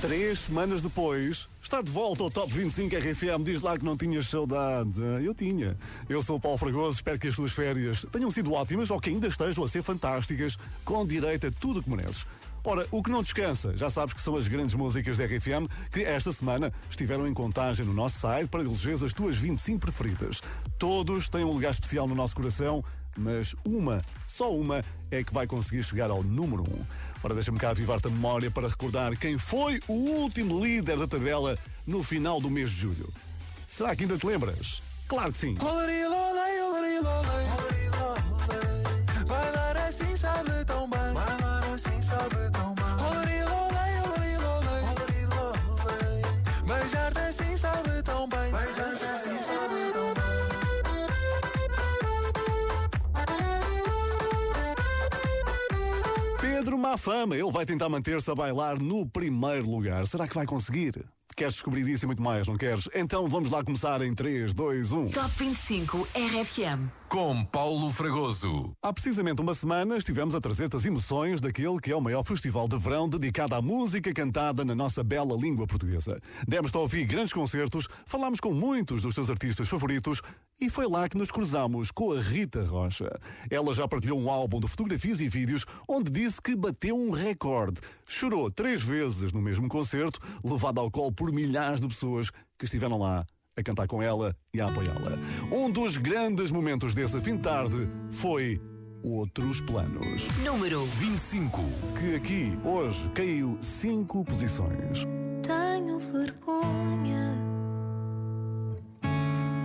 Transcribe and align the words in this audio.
Três 0.00 0.38
semanas 0.38 0.80
depois, 0.80 1.48
está 1.60 1.82
de 1.82 1.90
volta 1.90 2.22
ao 2.22 2.30
Top 2.30 2.52
25 2.52 2.94
RFM. 2.94 3.42
Diz 3.42 3.60
lá 3.60 3.76
que 3.76 3.84
não 3.84 3.96
tinhas 3.96 4.28
saudade. 4.28 5.00
Eu 5.24 5.34
tinha. 5.34 5.76
Eu 6.08 6.22
sou 6.22 6.36
o 6.36 6.40
Paulo 6.40 6.56
Fragoso, 6.56 6.94
espero 6.94 7.18
que 7.18 7.26
as 7.26 7.34
tuas 7.34 7.50
férias 7.50 8.06
tenham 8.12 8.30
sido 8.30 8.52
ótimas 8.52 8.92
ou 8.92 9.00
que 9.00 9.10
ainda 9.10 9.26
estejam 9.26 9.64
a 9.64 9.68
ser 9.68 9.82
fantásticas, 9.82 10.56
com 10.84 11.04
direito 11.04 11.48
a 11.48 11.50
tudo 11.50 11.80
o 11.80 11.82
que 11.82 11.90
mereces. 11.90 12.24
Ora, 12.62 12.86
o 12.92 13.02
que 13.02 13.10
não 13.10 13.24
descansa, 13.24 13.76
já 13.76 13.90
sabes 13.90 14.14
que 14.14 14.20
são 14.20 14.36
as 14.36 14.46
grandes 14.46 14.76
músicas 14.76 15.18
da 15.18 15.24
RFM 15.24 15.66
que 15.90 16.02
esta 16.02 16.30
semana 16.30 16.72
estiveram 16.88 17.26
em 17.26 17.34
contagem 17.34 17.84
no 17.84 17.92
nosso 17.92 18.20
site 18.20 18.48
para 18.48 18.62
eleger 18.62 19.02
as 19.02 19.12
tuas 19.12 19.34
25 19.34 19.80
preferidas. 19.80 20.40
Todos 20.78 21.28
têm 21.28 21.42
um 21.42 21.52
lugar 21.52 21.72
especial 21.72 22.06
no 22.06 22.14
nosso 22.14 22.36
coração, 22.36 22.84
mas 23.16 23.56
uma, 23.64 24.04
só 24.24 24.54
uma, 24.54 24.84
é 25.10 25.24
que 25.24 25.34
vai 25.34 25.46
conseguir 25.46 25.82
chegar 25.82 26.08
ao 26.08 26.22
número 26.22 26.62
1. 26.62 26.84
Ora, 27.22 27.34
deixa-me 27.34 27.58
cá 27.58 27.70
avivar-te 27.70 28.06
a 28.06 28.10
memória 28.10 28.50
para 28.50 28.68
recordar 28.68 29.16
quem 29.16 29.36
foi 29.36 29.80
o 29.88 29.92
último 29.92 30.64
líder 30.64 30.98
da 30.98 31.06
tabela 31.06 31.58
no 31.86 32.02
final 32.02 32.40
do 32.40 32.48
mês 32.48 32.70
de 32.70 32.76
julho. 32.76 33.12
Será 33.66 33.94
que 33.96 34.04
ainda 34.04 34.16
te 34.16 34.26
lembras? 34.26 34.82
Claro 35.08 35.32
que 35.32 35.38
sim. 35.38 35.54
Má 56.88 56.96
Fama, 56.96 57.36
ele 57.36 57.52
vai 57.52 57.66
tentar 57.66 57.86
manter-se 57.90 58.30
a 58.30 58.34
bailar 58.34 58.80
no 58.80 59.06
primeiro 59.06 59.68
lugar. 59.70 60.06
Será 60.06 60.26
que 60.26 60.34
vai 60.34 60.46
conseguir? 60.46 61.04
Queres 61.36 61.52
descobrir 61.52 61.86
isso 61.86 62.06
e 62.06 62.06
muito 62.06 62.22
mais, 62.22 62.48
não 62.48 62.56
queres? 62.56 62.88
Então 62.94 63.28
vamos 63.28 63.50
lá 63.50 63.62
começar 63.62 64.00
em 64.00 64.14
3, 64.14 64.54
2, 64.54 64.92
1. 64.92 65.10
Top 65.10 65.28
25 65.36 66.08
RFM. 66.14 66.97
Com 67.08 67.42
Paulo 67.42 67.90
Fragoso. 67.90 68.76
Há 68.82 68.92
precisamente 68.92 69.40
uma 69.40 69.54
semana 69.54 69.96
estivemos 69.96 70.34
a 70.34 70.40
trazer-te 70.42 70.76
as 70.76 70.84
emoções 70.84 71.40
daquele 71.40 71.80
que 71.80 71.90
é 71.90 71.96
o 71.96 72.02
maior 72.02 72.22
festival 72.22 72.68
de 72.68 72.76
verão 72.78 73.08
dedicado 73.08 73.54
à 73.54 73.62
música 73.62 74.12
cantada 74.12 74.62
na 74.62 74.74
nossa 74.74 75.02
bela 75.02 75.34
língua 75.34 75.66
portuguesa. 75.66 76.20
Demos-te 76.46 76.76
a 76.76 76.80
ouvir 76.80 77.06
grandes 77.06 77.32
concertos, 77.32 77.88
falámos 78.04 78.40
com 78.40 78.52
muitos 78.52 79.00
dos 79.00 79.14
teus 79.14 79.30
artistas 79.30 79.66
favoritos 79.66 80.20
e 80.60 80.68
foi 80.68 80.86
lá 80.86 81.08
que 81.08 81.16
nos 81.16 81.30
cruzámos 81.30 81.90
com 81.90 82.12
a 82.12 82.20
Rita 82.20 82.62
Rocha. 82.62 83.18
Ela 83.50 83.72
já 83.72 83.88
partilhou 83.88 84.20
um 84.20 84.30
álbum 84.30 84.60
de 84.60 84.68
fotografias 84.68 85.22
e 85.22 85.30
vídeos 85.30 85.64
onde 85.88 86.10
disse 86.10 86.42
que 86.42 86.54
bateu 86.54 86.94
um 86.94 87.10
recorde. 87.10 87.80
Chorou 88.06 88.50
três 88.50 88.82
vezes 88.82 89.32
no 89.32 89.40
mesmo 89.40 89.66
concerto, 89.66 90.20
levado 90.44 90.78
ao 90.78 90.90
colo 90.90 91.10
por 91.10 91.32
milhares 91.32 91.80
de 91.80 91.88
pessoas 91.88 92.28
que 92.58 92.66
estiveram 92.66 92.98
lá 92.98 93.24
a 93.58 93.62
cantar 93.62 93.86
com 93.86 94.02
ela 94.02 94.34
e 94.54 94.60
a 94.60 94.68
apoiá-la. 94.68 95.18
Um 95.50 95.70
dos 95.70 95.96
grandes 95.96 96.50
momentos 96.50 96.94
desse 96.94 97.20
fim 97.20 97.36
de 97.36 97.42
tarde 97.42 97.88
foi 98.10 98.60
Outros 99.02 99.60
Planos, 99.60 100.26
Número 100.44 100.84
25. 100.84 101.62
que 101.98 102.16
aqui, 102.16 102.58
hoje, 102.64 103.08
caiu 103.10 103.56
cinco 103.60 104.24
posições. 104.24 105.06
Tenho 105.42 105.98
vergonha 106.00 107.34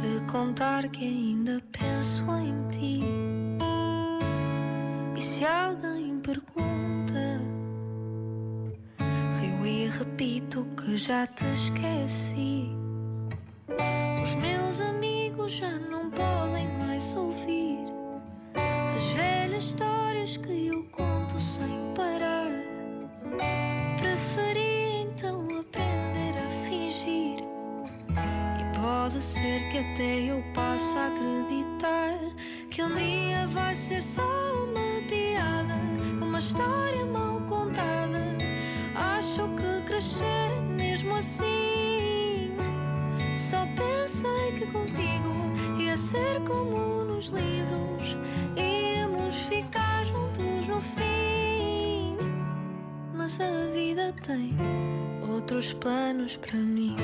de 0.02 0.32
contar 0.32 0.88
que 0.90 1.04
ainda 1.04 1.62
penso 1.72 2.24
em 2.32 2.70
ti. 2.70 3.04
E 5.18 5.22
se 5.22 5.44
alguém 5.46 6.20
pergunta, 6.20 7.42
rio 9.40 9.66
e 9.66 9.88
repito 9.90 10.66
que 10.78 10.96
já 10.96 11.26
te 11.26 11.46
esqueci. 11.46 12.83
Os 14.24 14.36
meus 14.36 14.80
amigos 14.80 15.52
já 15.52 15.70
não 15.92 16.10
podem 16.10 16.66
mais 16.80 17.14
ouvir 17.14 17.84
as 18.96 19.04
velhas 19.12 19.66
histórias 19.66 20.38
que 20.38 20.68
eu 20.68 20.82
conto 20.94 21.38
sem 21.38 21.94
parar. 21.94 22.50
Preferi 24.00 25.02
então 25.02 25.46
aprender 25.60 26.36
a 26.38 26.50
fingir. 26.66 27.44
E 28.62 28.78
pode 28.80 29.22
ser 29.22 29.70
que 29.70 29.80
até 29.80 30.22
eu 30.22 30.42
passe 30.54 30.98
a 30.98 31.08
acreditar 31.08 32.18
que 32.72 32.82
um 32.82 32.96
dia 32.96 33.46
vai 33.48 33.76
ser 33.76 34.02
só 34.02 34.22
uma 34.22 35.02
piada, 35.06 35.76
uma 36.22 36.40
história 36.40 37.06
mal 37.08 37.42
contada. 37.42 38.22
Acho 39.18 39.50
que 39.58 39.86
crescer 39.86 40.50
mesmo 40.78 41.14
assim. 41.18 42.13
Pensei 44.24 44.54
que 44.58 44.66
contigo 44.68 45.34
ia 45.78 45.98
ser 45.98 46.40
como 46.48 47.04
nos 47.04 47.26
livros, 47.26 48.16
íamos 48.56 49.36
ficar 49.36 50.06
juntos 50.06 50.66
no 50.66 50.80
fim. 50.80 52.16
Mas 53.14 53.42
a 53.42 53.70
vida 53.74 54.14
tem 54.26 54.56
outros 55.30 55.74
planos 55.74 56.38
para 56.38 56.58
mim. 56.58 56.96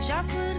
Já 0.00 0.24
perdi 0.24 0.53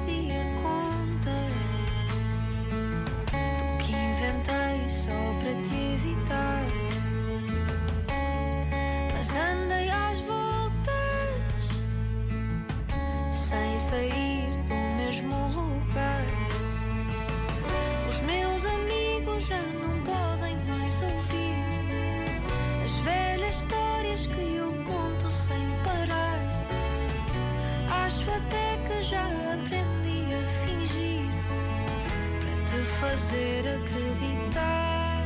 fazer 33.15 33.63
acreditar 33.65 35.23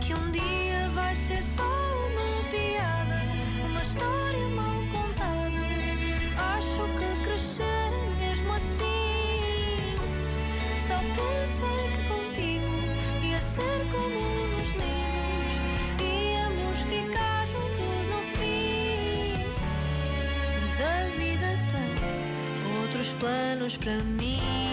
que 0.00 0.14
um 0.14 0.30
dia 0.30 0.88
vai 0.94 1.14
ser 1.14 1.42
só 1.42 1.62
uma 1.62 2.50
piada, 2.50 3.20
uma 3.68 3.82
história 3.82 4.48
mal 4.48 4.74
contada. 4.90 5.60
Acho 6.56 6.84
que 6.98 7.24
crescer 7.24 7.62
é 7.62 8.24
mesmo 8.24 8.50
assim. 8.54 9.94
Só 10.78 10.96
pensei 11.18 11.84
que 11.94 12.08
contigo 12.08 12.72
ia 13.22 13.40
ser 13.42 13.80
como 13.92 14.20
nos 14.56 14.70
livros, 14.70 15.54
íamos 16.00 16.78
ficar 16.88 17.46
juntos 17.46 17.94
no 18.10 18.22
fim. 18.38 19.36
Mas 20.62 20.80
a 20.80 21.04
vida 21.14 21.58
tem 21.70 22.80
outros 22.80 23.12
planos 23.20 23.76
para 23.76 23.96
mim. 23.96 24.63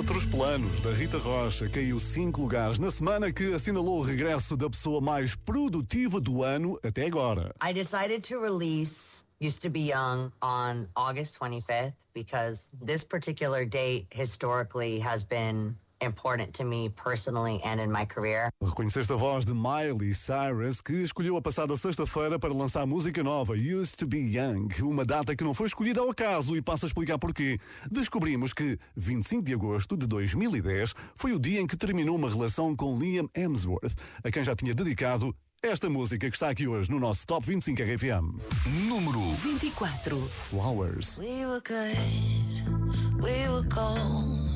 Outros 0.00 0.24
planos 0.24 0.80
da 0.80 0.90
Rita 0.92 1.18
Rocha 1.18 1.68
caiu 1.68 2.00
cinco 2.00 2.40
lugares 2.40 2.78
na 2.78 2.90
semana 2.90 3.30
que 3.30 3.52
assinalou 3.52 3.98
o 3.98 4.02
regresso 4.02 4.56
da 4.56 4.70
pessoa 4.70 4.98
mais 4.98 5.34
produtiva 5.34 6.18
do 6.18 6.42
ano 6.42 6.80
até 6.82 7.04
agora. 7.04 7.54
I 7.62 7.74
decided 7.74 8.22
to 8.22 8.40
release 8.40 9.26
Used 9.38 9.60
to 9.60 9.68
Be 9.68 9.90
Young 9.90 10.32
on 10.40 10.88
August 10.96 11.38
25th 11.38 11.92
because 12.14 12.70
this 12.82 13.04
particular 13.04 13.66
date 13.66 14.06
historically 14.10 15.00
has 15.00 15.22
been 15.22 15.76
important 16.00 16.52
to 16.54 16.64
me 16.64 16.88
personally 16.90 17.60
and 17.64 17.80
in 17.80 17.90
my 17.90 18.06
career. 18.06 18.50
Reconheceste 18.62 19.12
a 19.12 19.16
voz 19.16 19.44
de 19.44 19.52
Miley 19.52 20.14
Cyrus, 20.14 20.80
que 20.80 21.02
escolheu 21.02 21.36
a 21.36 21.42
passada 21.42 21.76
sexta-feira 21.76 22.38
para 22.38 22.52
lançar 22.52 22.86
música 22.86 23.22
nova, 23.22 23.54
Used 23.54 23.96
to 23.96 24.06
Be 24.06 24.18
Young, 24.18 24.68
uma 24.82 25.04
data 25.04 25.34
que 25.36 25.44
não 25.44 25.54
foi 25.54 25.66
escolhida 25.66 26.00
ao 26.00 26.10
acaso 26.10 26.56
e 26.56 26.62
passo 26.62 26.86
a 26.86 26.88
explicar 26.88 27.18
porquê. 27.18 27.58
Descobrimos 27.90 28.52
que 28.52 28.78
25 28.96 29.42
de 29.42 29.54
agosto 29.54 29.96
de 29.96 30.06
2010 30.06 30.94
foi 31.14 31.32
o 31.32 31.38
dia 31.38 31.60
em 31.60 31.66
que 31.66 31.76
terminou 31.76 32.16
uma 32.16 32.30
relação 32.30 32.74
com 32.74 32.98
Liam 32.98 33.28
Hemsworth, 33.34 33.94
a 34.24 34.30
quem 34.30 34.42
já 34.42 34.54
tinha 34.54 34.74
dedicado 34.74 35.34
esta 35.62 35.90
música 35.90 36.30
que 36.30 36.36
está 36.36 36.48
aqui 36.48 36.66
hoje 36.66 36.90
no 36.90 36.98
nosso 36.98 37.26
Top 37.26 37.46
25 37.46 37.82
RFM. 37.82 38.40
Número 38.88 39.20
24. 39.42 40.16
Flowers. 40.28 41.18
We 41.18 41.44
were 41.44 41.60
good, 41.60 43.22
we 43.22 43.48
were 43.48 43.66
gold. 43.68 44.49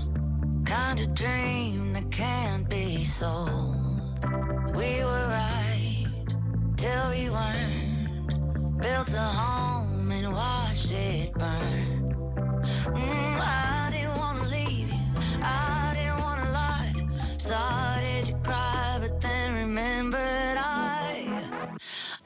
Kind 0.64 1.00
of 1.00 1.14
dream 1.14 1.93
that 1.93 2.11
can't 2.11 2.69
be 2.69 3.05
sold. 3.05 3.76
We 4.75 5.05
were 5.05 5.26
right 5.28 6.06
till 6.76 7.11
we 7.11 7.28
weren't. 7.31 8.81
Built 8.81 9.12
a 9.12 9.20
home 9.20 10.11
and 10.11 10.32
watched 10.32 10.93
it 10.93 11.32
burn. 11.34 12.14
Mm, 12.87 13.40
I 13.40 13.90
didn't 13.93 14.16
wanna 14.16 14.43
leave 14.44 14.88
you, 14.93 15.00
I 15.43 15.93
didn't 15.96 16.20
wanna 16.20 16.50
lie. 16.50 16.94
Started 17.38 18.26
to 18.26 18.34
cry, 18.49 18.99
but 19.00 19.20
then 19.20 19.55
remembered 19.55 20.56
I, 20.58 21.43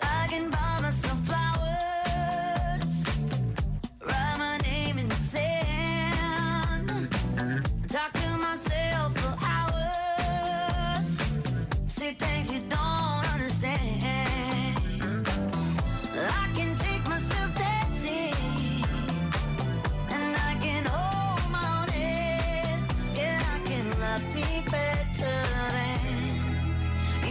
I 0.00 0.26
can 0.28 0.50
buy 0.50 0.67
See 11.98 12.12
things 12.12 12.52
you 12.52 12.60
don't 12.68 13.32
understand. 13.32 14.76
I 16.14 16.48
can 16.54 16.76
take 16.76 17.04
myself. 17.08 17.50
And 20.10 20.36
I 20.36 20.56
can 20.60 20.84
hold 20.86 21.50
my 21.50 21.82
own 21.82 21.88
head. 21.88 22.78
Yeah, 23.16 23.42
I 23.54 23.58
can 23.66 23.86
love 23.98 24.24
me 24.32 24.62
better 24.70 25.38
than 25.74 25.98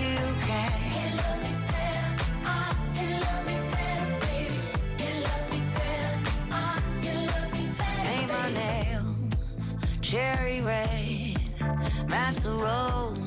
you 0.02 0.18
can. 0.48 0.72
Can 0.96 1.12
love 1.16 1.42
me 1.46 1.54
better. 1.72 2.10
I 2.44 2.76
can 2.94 3.12
love 3.26 3.44
me 3.48 3.58
better, 3.72 4.10
baby. 4.26 4.62
Can 4.98 5.16
love 5.28 5.48
me 5.54 5.62
better. 5.76 6.16
I 6.52 6.82
can 7.02 7.20
love 7.26 7.52
me 7.54 7.66
better. 7.78 8.06
Paint 8.10 8.30
my 8.34 8.48
nails 8.52 9.78
cherry 10.02 10.60
red. 10.60 11.38
Match 12.10 12.38
the 12.38 12.52
roses 12.52 13.27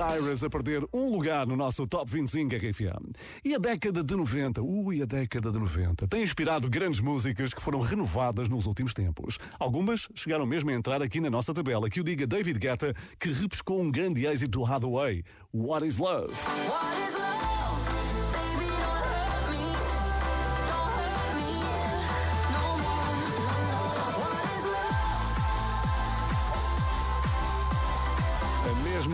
Cyrus 0.00 0.42
a 0.42 0.48
perder 0.48 0.82
um 0.94 1.12
lugar 1.12 1.46
no 1.46 1.54
nosso 1.54 1.86
Top 1.86 2.10
25 2.10 2.54
RFM. 2.56 3.12
E 3.44 3.54
a 3.54 3.58
década 3.58 4.02
de 4.02 4.16
90, 4.16 4.62
ui, 4.62 5.02
a 5.02 5.04
década 5.04 5.52
de 5.52 5.58
90, 5.58 6.08
tem 6.08 6.22
inspirado 6.22 6.70
grandes 6.70 7.00
músicas 7.00 7.52
que 7.52 7.60
foram 7.60 7.80
renovadas 7.80 8.48
nos 8.48 8.64
últimos 8.64 8.94
tempos. 8.94 9.38
Algumas 9.58 10.08
chegaram 10.14 10.46
mesmo 10.46 10.70
a 10.70 10.72
entrar 10.72 11.02
aqui 11.02 11.20
na 11.20 11.28
nossa 11.28 11.52
tabela, 11.52 11.90
que 11.90 12.00
o 12.00 12.04
diga 12.04 12.26
David 12.26 12.58
Guetta, 12.58 12.94
que 13.18 13.30
repescou 13.30 13.78
um 13.78 13.90
grande 13.90 14.24
êxito 14.24 14.58
do 14.58 14.64
Hathaway, 14.64 15.22
What 15.52 15.86
is 15.86 15.98
Love? 15.98 16.32
What 16.66 16.99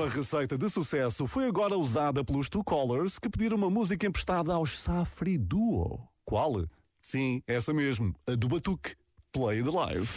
love? 0.06 0.10
A 0.10 0.10
mesma 0.10 0.10
receita 0.10 0.58
de 0.58 0.68
sucesso 0.70 1.26
foi 1.26 1.46
agora 1.46 1.76
usada 1.76 2.24
pelos 2.24 2.48
Two 2.48 2.64
Colors, 2.64 3.18
que 3.18 3.28
pediram 3.28 3.56
uma 3.56 3.70
música 3.70 4.06
emprestada 4.06 4.54
aos 4.54 4.78
Safri 4.78 5.36
Duo. 5.36 6.00
Qual? 6.24 6.64
Sim, 7.00 7.42
essa 7.46 7.72
mesmo, 7.72 8.14
a 8.26 8.34
do 8.34 8.48
Batuque. 8.48 8.94
Play 9.32 9.62
the 9.62 9.70
Live. 9.70 10.08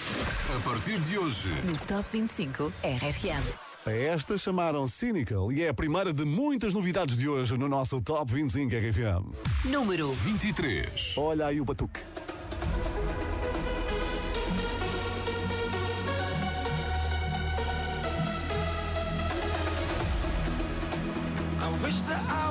A 0.55 0.59
partir 0.61 0.99
de 0.99 1.17
hoje, 1.17 1.49
No 1.65 1.77
Top 1.79 2.05
25 2.11 2.71
RFM. 2.83 3.43
A 3.85 3.91
esta 3.91 4.37
chamaram 4.37 4.87
Cynical 4.87 5.51
e 5.51 5.63
é 5.63 5.69
a 5.69 5.73
primeira 5.73 6.13
de 6.13 6.23
muitas 6.23 6.73
novidades 6.73 7.17
de 7.17 7.27
hoje 7.27 7.57
no 7.57 7.67
nosso 7.67 8.01
Top 8.01 8.31
25 8.31 8.73
RFM. 8.73 9.35
Número 9.65 10.13
23. 10.13 11.15
Olha 11.17 11.47
aí 11.47 11.59
o 11.59 11.65
Batuque. 11.65 11.99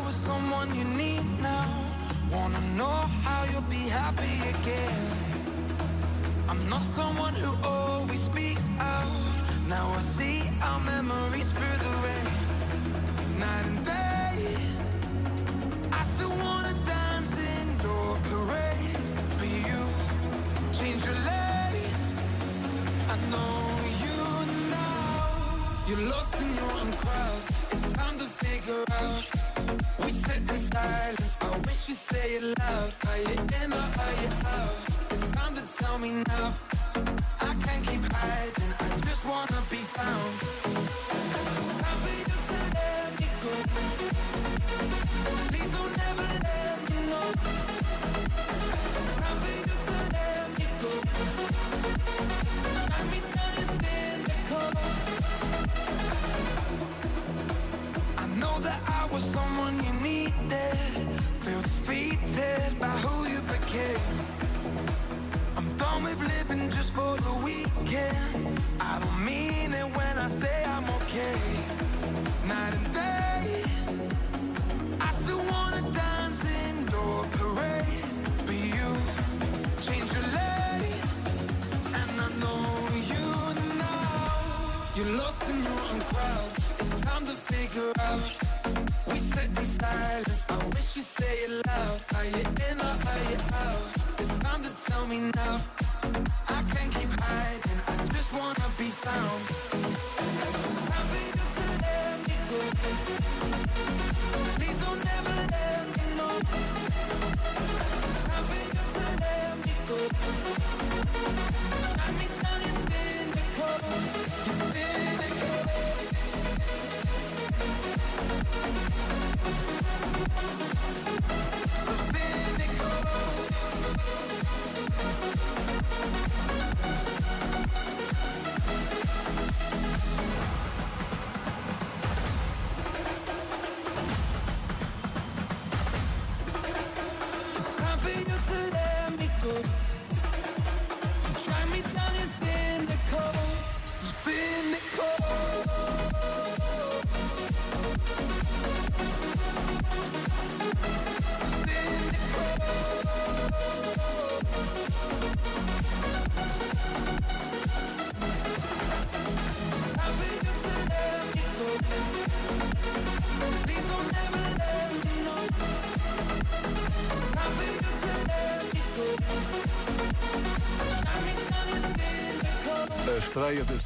Was 0.08 0.16
someone 0.16 0.74
you 0.74 0.84
need 1.02 1.24
now. 1.42 1.68
Wanna 2.32 2.62
know 2.78 2.98
how 3.26 3.40
you'll 3.50 3.70
be 3.78 3.84
happy 4.00 4.36
again. 4.54 5.06
I'm 6.48 6.62
not 6.70 6.80
someone 6.80 7.34
who 7.42 7.52
always 7.62 8.22
speaks 8.30 8.70
out. 8.80 9.12
Now 9.74 9.86
I 9.98 10.00
see 10.16 10.38
our 10.68 10.80
memories 10.92 11.48
through 11.56 11.78
the 11.84 11.92
rain. 12.04 12.30
Night 13.44 13.66
and 13.70 13.80
day. 13.84 14.36
I 16.00 16.02
still 16.14 16.34
wanna 16.44 16.74
dance 16.94 17.32
in 17.52 17.66
your 17.86 18.08
parade. 18.28 19.08
But 19.38 19.50
you 19.68 19.80
change 20.78 21.00
your 21.08 21.18
lane. 21.30 21.94
I 23.12 23.16
know 23.32 23.56
you 24.04 24.20
now. 24.76 25.86
You're 25.88 26.04
lost 26.12 26.27
silence. 30.88 31.36
I 31.40 31.50
wish 31.66 31.88
you 31.88 31.94
say 31.94 32.26
it 32.38 32.44
loud. 32.60 32.90
Are 33.08 33.18
you 33.26 33.36
in 33.62 33.72
or 33.72 33.86
are 34.04 34.14
you 34.22 34.30
out? 34.56 34.76
It's 35.10 35.30
time 35.38 35.54
to 35.58 35.64
tell 35.78 35.98
me 35.98 36.10
now. 36.32 36.48
I 37.50 37.52
can't 37.64 37.84
keep 37.88 38.04
hiding. 38.12 38.72
I 38.84 38.88
just 39.08 39.22
wanna 39.30 39.60
be 39.74 39.82
found. 39.96 40.32
It's 41.58 41.78
time 41.84 41.98
for 42.04 42.14
you 42.20 42.26
to 42.48 42.56
let 42.76 43.08
me 43.20 43.28
go. 43.44 43.52
Please 45.50 45.72
don't 45.76 45.96
ever 46.10 46.28
let 46.48 46.76
me 46.90 46.98
know. 47.10 47.28
It's 48.98 49.16
time 49.22 49.38
for 49.42 49.52
you 49.58 49.66
to 49.86 49.94
let 50.16 50.46
me 50.58 50.66
go. 50.82 50.92
Drag 52.86 53.04
me 53.12 53.20
down 53.34 53.54
and 53.62 53.70
stand 53.76 54.20
the 54.30 54.36
cold. 54.50 55.17
Needed. 60.48 60.76
Feel 61.40 61.62
defeated 61.62 62.78
by 62.78 62.86
who 62.86 63.28
you 63.28 63.40
became. 63.42 64.16
I'm 65.56 65.68
done 65.70 66.02
with 66.02 66.20
living 66.20 66.70
just 66.70 66.92
for 66.92 67.16
the 67.16 67.34
weekend. 67.44 68.58
I 68.80 68.98
don't 68.98 69.24
mean 69.24 69.72
it 69.72 69.88
when 69.96 70.18
I 70.18 70.28
say 70.28 70.64
I'm 70.66 70.88
okay. 71.00 71.38
Night 72.46 72.74
and 72.74 72.92
day, 72.92 73.64
I 75.00 75.10
still 75.10 75.42
wanna 75.52 75.82
dance 75.92 76.42
in 76.64 76.74
your 76.94 77.24
parade. 77.38 78.16
But 78.46 78.58
you 78.76 78.88
change 79.86 80.08
your 80.16 80.26
lane, 80.38 81.02
and 82.00 82.12
I 82.26 82.28
know 82.42 82.62
you 83.12 83.26
now. 83.78 84.92
You're 84.96 85.16
lost 85.18 85.48
in 85.48 85.62
your 85.62 85.80
own 85.90 86.00
crowd. 86.12 86.50
It's 86.78 87.00
time 87.00 87.24
to 87.26 87.32
figure 87.32 87.92
out. 88.00 88.47
Wish 90.78 90.96
you 90.96 91.02
say 91.02 91.34
it 91.42 91.66
loud. 91.66 92.00
Are 92.14 92.24
you 92.24 92.44
in 92.70 92.80
or 92.80 92.84
are 92.84 93.22
you 93.30 93.38
out? 93.52 93.82
It's 94.20 94.38
time 94.38 94.62
to 94.62 94.70
tell 94.86 95.08
me 95.08 95.32
now. 95.34 95.60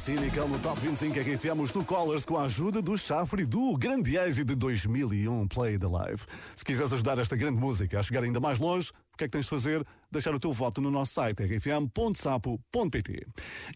Cynical 0.03 0.49
no 0.49 0.59
Top 0.59 0.77
25 0.81 1.17
RFM, 1.17 1.61
os 1.61 1.71
Two 1.71 1.85
Callers 1.85 2.25
com 2.25 2.37
a 2.37 2.43
ajuda 2.43 2.81
do 2.81 2.97
Chafre 2.97 3.45
do 3.45 3.77
grande 3.77 4.17
êxito 4.17 4.47
de 4.47 4.55
2001 4.55 5.47
Play 5.47 5.79
the 5.79 5.87
Live. 5.87 6.25
Se 6.53 6.65
quiseres 6.65 6.91
ajudar 6.91 7.17
esta 7.19 7.37
grande 7.37 7.57
música 7.57 7.97
a 7.97 8.03
chegar 8.03 8.21
ainda 8.21 8.37
mais 8.37 8.59
longe, 8.59 8.91
o 9.13 9.17
que 9.17 9.23
é 9.23 9.27
que 9.27 9.31
tens 9.31 9.45
de 9.45 9.49
fazer? 9.49 9.81
Deixar 10.11 10.35
o 10.35 10.39
teu 10.41 10.51
voto 10.51 10.81
no 10.81 10.91
nosso 10.91 11.13
site 11.13 11.45
rfm.sapo.pt. 11.45 13.27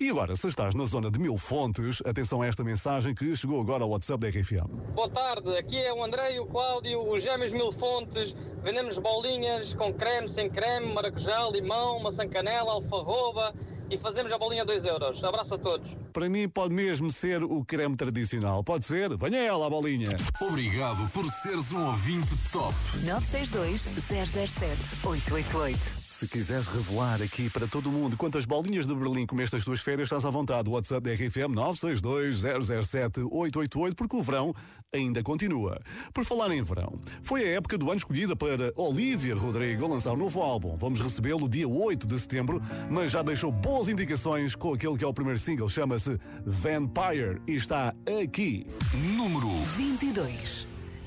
E 0.01 0.09
agora, 0.09 0.35
se 0.35 0.49
estás 0.49 0.75
na 0.75 0.83
zona 0.83 1.09
de 1.09 1.17
Mil 1.17 1.37
Fontes, 1.37 2.01
atenção 2.05 2.41
a 2.41 2.47
esta 2.47 2.61
mensagem 2.61 3.15
que 3.15 3.33
chegou 3.33 3.61
agora 3.61 3.85
ao 3.85 3.89
WhatsApp 3.91 4.19
da 4.19 4.27
RFM. 4.27 4.67
Boa 4.93 5.09
tarde, 5.09 5.55
aqui 5.55 5.77
é 5.77 5.93
o 5.93 6.03
André 6.03 6.35
e 6.35 6.41
o 6.41 6.45
Cláudio, 6.45 7.09
os 7.09 7.23
Gêmeos 7.23 7.53
Mil 7.53 7.71
Fontes. 7.71 8.35
Vendemos 8.61 8.97
bolinhas 8.97 9.73
com 9.73 9.93
creme, 9.93 10.27
sem 10.27 10.49
creme, 10.49 10.93
maracujá, 10.93 11.49
limão, 11.49 12.01
maçã 12.01 12.27
canela, 12.27 12.73
alfarroba 12.73 13.53
e 13.89 13.97
fazemos 13.97 14.31
a 14.31 14.37
bolinha 14.37 14.61
a 14.61 14.65
2 14.65 14.85
euros. 14.85 15.23
Abraço 15.23 15.55
a 15.55 15.57
todos. 15.57 15.89
Para 16.13 16.29
mim 16.29 16.47
pode 16.47 16.73
mesmo 16.73 17.11
ser 17.11 17.43
o 17.43 17.63
creme 17.63 17.95
tradicional. 17.95 18.63
Pode 18.63 18.85
ser? 18.85 19.15
Venha 19.17 19.39
ela, 19.39 19.67
a 19.67 19.69
bolinha. 19.69 20.09
Obrigado 20.41 21.09
por 21.11 21.25
seres 21.25 21.71
um 21.71 21.87
ouvinte 21.87 22.29
top. 22.51 22.73
962 23.03 23.81
007 23.81 24.77
888. 25.03 26.06
Se 26.17 26.27
quiseres 26.27 26.65
revelar 26.65 27.21
aqui 27.21 27.47
para 27.47 27.67
todo 27.67 27.91
mundo 27.91 28.17
quantas 28.17 28.43
bolinhas 28.43 28.87
de 28.87 28.95
Berlim 28.95 29.27
comeste 29.27 29.55
as 29.55 29.63
tuas 29.63 29.81
férias, 29.81 30.07
estás 30.07 30.25
à 30.25 30.31
vontade. 30.31 30.67
O 30.67 30.71
WhatsApp 30.71 31.03
da 31.03 31.13
RFM 31.13 31.53
962-007-888, 31.53 33.93
porque 33.93 34.15
o 34.15 34.23
verão 34.23 34.51
ainda 34.91 35.21
continua. 35.21 35.79
Por 36.11 36.25
falar 36.25 36.51
em 36.51 36.63
verão, 36.63 36.99
foi 37.21 37.43
a 37.43 37.49
época 37.49 37.77
do 37.77 37.91
ano 37.91 37.97
escolhida 37.97 38.35
para 38.35 38.73
Olivia 38.75 39.35
Rodrigo 39.35 39.87
lançar 39.87 40.13
um 40.13 40.17
novo 40.17 40.41
álbum. 40.41 40.75
Vamos 40.75 41.01
recebê-lo 41.01 41.47
dia 41.47 41.67
8 41.67 42.07
de 42.07 42.19
setembro, 42.19 42.59
mas 42.89 43.11
já 43.11 43.21
deixou 43.21 43.51
boas 43.51 43.87
indicações 43.87 44.55
com 44.55 44.73
aquele 44.73 44.97
que 44.97 45.03
é 45.03 45.07
o 45.07 45.13
primeiro 45.13 45.37
single, 45.37 45.69
chama-se 45.69 46.17
Vampire, 46.43 47.39
e 47.45 47.53
está 47.53 47.93
aqui. 48.23 48.65
Número 49.15 49.49
22. 49.75 50.76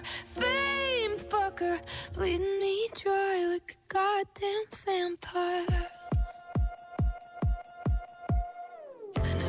fame 0.00 1.16
fucker, 1.16 1.80
bleeding 2.14 2.60
me 2.60 2.88
dry 2.94 3.46
like 3.52 3.76
a 3.76 3.94
goddamn 3.94 4.64
vampire. 4.84 5.95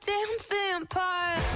goddamn 0.00 0.38
vampire. 0.48 1.47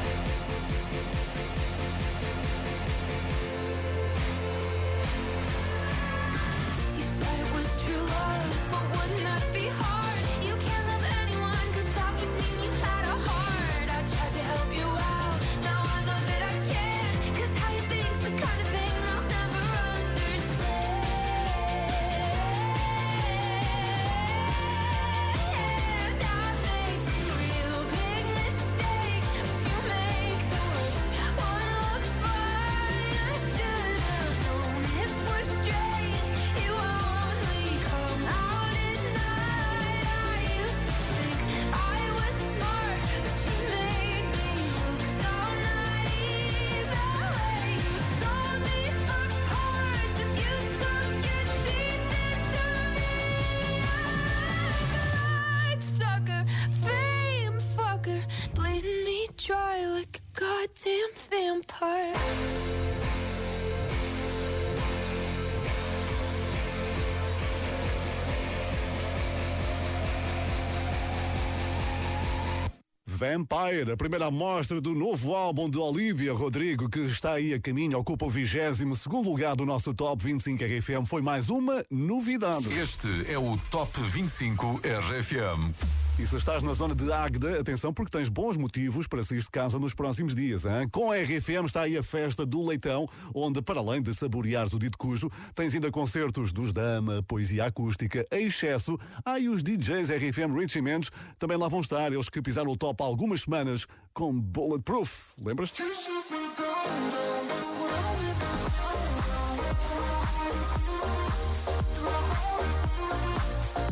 Vampire, 73.22 73.92
a 73.92 73.96
primeira 73.96 74.26
amostra 74.26 74.80
do 74.80 74.96
novo 74.96 75.36
álbum 75.36 75.70
de 75.70 75.78
Olivia 75.78 76.32
Rodrigo, 76.32 76.88
que 76.88 76.98
está 76.98 77.34
aí 77.34 77.54
a 77.54 77.60
caminho, 77.60 77.96
ocupa 77.96 78.26
o 78.26 78.28
22 78.28 79.06
lugar 79.24 79.54
do 79.54 79.64
nosso 79.64 79.94
Top 79.94 80.20
25 80.24 80.64
RFM. 80.64 81.06
Foi 81.06 81.22
mais 81.22 81.48
uma 81.48 81.86
novidade. 81.88 82.68
Este 82.76 83.08
é 83.32 83.38
o 83.38 83.56
Top 83.70 83.92
25 84.00 84.80
RFM. 84.82 85.91
E 86.22 86.26
se 86.26 86.36
estás 86.36 86.62
na 86.62 86.72
zona 86.72 86.94
de 86.94 87.12
Águeda, 87.12 87.58
atenção 87.58 87.92
porque 87.92 88.16
tens 88.16 88.28
bons 88.28 88.56
motivos 88.56 89.08
para 89.08 89.24
sair 89.24 89.40
de 89.40 89.50
casa 89.50 89.76
nos 89.76 89.92
próximos 89.92 90.36
dias. 90.36 90.64
Hein? 90.64 90.88
Com 90.88 91.10
a 91.10 91.16
RFM 91.16 91.66
está 91.66 91.82
aí 91.82 91.98
a 91.98 92.02
festa 92.02 92.46
do 92.46 92.64
Leitão, 92.64 93.08
onde, 93.34 93.60
para 93.60 93.80
além 93.80 94.00
de 94.00 94.14
saboreares 94.14 94.72
o 94.72 94.78
dito 94.78 94.96
cujo, 94.96 95.28
tens 95.52 95.74
ainda 95.74 95.90
concertos 95.90 96.52
dos 96.52 96.72
Dama, 96.72 97.24
poesia 97.24 97.64
acústica, 97.64 98.24
a 98.30 98.38
excesso. 98.38 98.96
Há 99.24 99.32
aí 99.32 99.48
os 99.48 99.64
DJs 99.64 100.10
RFM 100.10 100.56
Richie 100.56 100.80
Mendes 100.80 101.10
também 101.40 101.56
lá 101.56 101.66
vão 101.66 101.80
estar, 101.80 102.12
eles 102.12 102.28
que 102.28 102.40
pisaram 102.40 102.70
o 102.70 102.76
top 102.76 103.02
há 103.02 103.06
algumas 103.06 103.40
semanas 103.40 103.88
com 104.14 104.32
Bulletproof. 104.40 105.34
Lembras-te? 105.44 105.82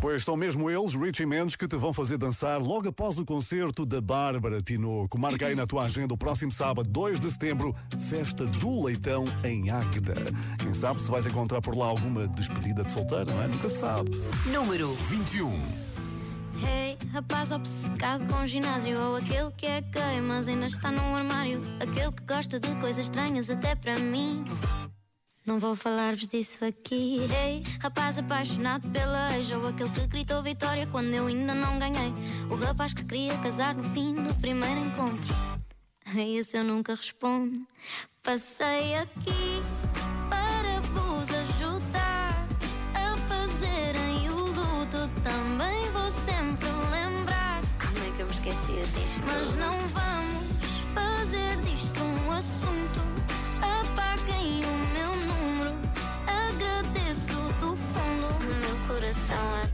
Pois 0.00 0.24
são 0.24 0.34
mesmo 0.34 0.70
eles, 0.70 0.94
Richie 0.94 1.26
Mendes, 1.26 1.56
que 1.56 1.68
te 1.68 1.76
vão 1.76 1.92
fazer 1.92 2.16
dançar 2.16 2.58
logo 2.58 2.88
após 2.88 3.18
o 3.18 3.24
concerto 3.24 3.84
da 3.84 4.00
Bárbara 4.00 4.62
Tinoco. 4.62 5.20
Marca 5.20 5.46
aí 5.46 5.54
na 5.54 5.66
tua 5.66 5.84
agenda 5.84 6.14
o 6.14 6.16
próximo 6.16 6.50
sábado, 6.50 6.88
2 6.88 7.20
de 7.20 7.30
setembro, 7.30 7.76
festa 8.08 8.46
do 8.46 8.86
Leitão 8.86 9.26
em 9.44 9.68
Águeda. 9.68 10.14
Quem 10.58 10.72
sabe 10.72 11.02
se 11.02 11.10
vais 11.10 11.26
encontrar 11.26 11.60
por 11.60 11.76
lá 11.76 11.84
alguma 11.84 12.26
despedida 12.28 12.82
de 12.82 12.90
solteiro, 12.90 13.30
não 13.30 13.42
é? 13.42 13.48
Nunca 13.48 13.68
se 13.68 13.76
sabe. 13.76 14.10
Número 14.46 14.90
21. 14.94 15.52
Hey, 16.62 16.96
rapaz 17.12 17.52
obcecado 17.52 18.26
com 18.26 18.46
ginásio 18.46 18.98
Ou 18.98 19.16
aquele 19.16 19.50
que 19.52 19.64
é 19.64 19.80
gay, 19.80 20.20
mas 20.20 20.46
ainda 20.46 20.66
está 20.66 20.90
no 20.90 21.00
armário 21.14 21.62
Aquele 21.80 22.10
que 22.10 22.22
gosta 22.24 22.60
de 22.60 22.68
coisas 22.80 23.06
estranhas 23.06 23.48
até 23.48 23.74
para 23.74 23.98
mim 23.98 24.44
Não 25.46 25.59
vou 25.59 25.74
falar-vos 25.74 26.29
disso 26.29 26.64
aqui. 26.64 27.20
Hey, 27.33 27.62
rapaz 27.81 28.18
apaixonado 28.18 28.88
pela 28.90 29.37
ex 29.37 29.50
Ou 29.50 29.68
aquele 29.68 29.90
que 29.90 30.07
gritou 30.07 30.42
vitória 30.42 30.87
quando 30.87 31.14
eu 31.14 31.26
ainda 31.26 31.55
não 31.55 31.79
ganhei. 31.79 32.12
O 32.50 32.55
rapaz 32.55 32.92
que 32.92 33.05
queria 33.05 33.37
casar 33.38 33.74
no 33.74 33.83
fim 33.94 34.14
do 34.14 34.35
primeiro 34.35 34.81
encontro. 34.81 35.35
A 36.14 36.20
esse 36.20 36.57
eu 36.57 36.64
nunca 36.64 36.94
respondo. 36.94 37.66
Passei 38.22 38.94
aqui 38.96 39.60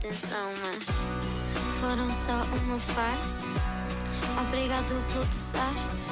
atenção 0.06 0.52
Mas 0.62 0.84
foram 1.80 2.12
só 2.12 2.44
uma 2.64 2.78
face 2.78 3.42
Obrigado 4.40 5.12
pelo 5.12 5.24
desastre 5.26 6.10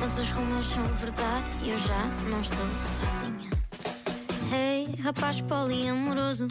Mas 0.00 0.18
os 0.18 0.30
rumores 0.32 0.66
são 0.66 0.84
verdade 0.94 1.46
E 1.62 1.70
eu 1.70 1.78
já 1.78 2.06
não 2.28 2.40
estou 2.40 2.66
sozinha. 2.82 3.50
Hey, 4.52 4.94
rapaz 5.02 5.40
poliamoroso 5.40 6.48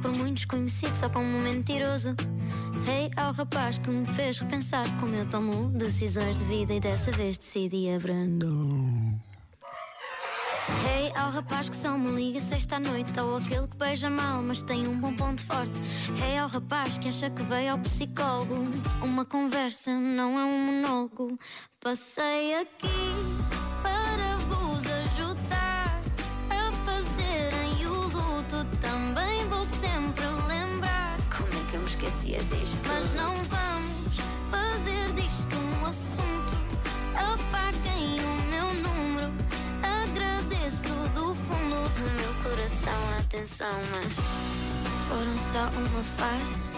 Por 0.00 0.12
muitos 0.12 0.44
conhecido 0.44 0.96
só 0.96 1.08
como 1.08 1.38
mentiroso. 1.40 2.14
Hey, 2.88 3.10
ao 3.16 3.32
rapaz 3.32 3.78
que 3.78 3.90
me 3.90 4.06
fez 4.06 4.38
repensar 4.40 4.86
Como 4.98 5.14
eu 5.14 5.28
tomo 5.28 5.68
decisões 5.70 6.38
de 6.38 6.44
vida 6.46 6.74
E 6.74 6.80
dessa 6.80 7.10
vez 7.12 7.38
decidi 7.38 7.88
abrandar 7.90 8.48
Hey, 10.86 11.12
ao 11.14 11.30
rapaz 11.30 11.68
que 11.68 11.76
só 11.76 11.96
me 11.96 12.10
liga 12.10 12.40
sexta 12.40 12.76
à 12.76 12.80
noite. 12.80 13.18
Ou 13.20 13.36
aquele 13.36 13.66
que 13.68 13.76
beija 13.76 14.10
mal, 14.10 14.42
mas 14.42 14.62
tem 14.62 14.88
um 14.88 14.98
bom 14.98 15.12
ponto 15.14 15.42
forte. 15.42 15.74
Hey, 16.22 16.38
ao 16.38 16.48
rapaz 16.48 16.98
que 16.98 17.08
acha 17.08 17.30
que 17.30 17.42
veio 17.42 17.72
ao 17.72 17.78
psicólogo. 17.78 18.54
Uma 19.02 19.24
conversa 19.24 19.92
não 19.92 20.38
é 20.38 20.44
um 20.44 20.58
monólogo. 20.66 21.38
Passei 21.80 22.54
aqui 22.54 22.88
para 23.82 24.36
vos 24.48 24.84
ajudar 24.86 26.00
A 26.48 26.70
fazerem 26.84 27.86
o 27.86 28.02
luto 28.04 28.64
Também 28.80 29.48
vou 29.48 29.64
sempre 29.64 30.24
lembrar. 30.46 31.18
Como 31.36 31.48
é 31.48 31.70
que 31.70 31.76
eu 31.76 31.80
me 31.80 31.86
esquecia 31.86 32.38
disto? 32.38 32.91
Meu 42.72 42.82
coração 42.82 43.08
a 43.08 43.16
atenção, 43.18 43.74
mas 43.90 44.14
foram 45.06 45.38
só 45.38 45.68
uma 45.78 46.02
face. 46.02 46.74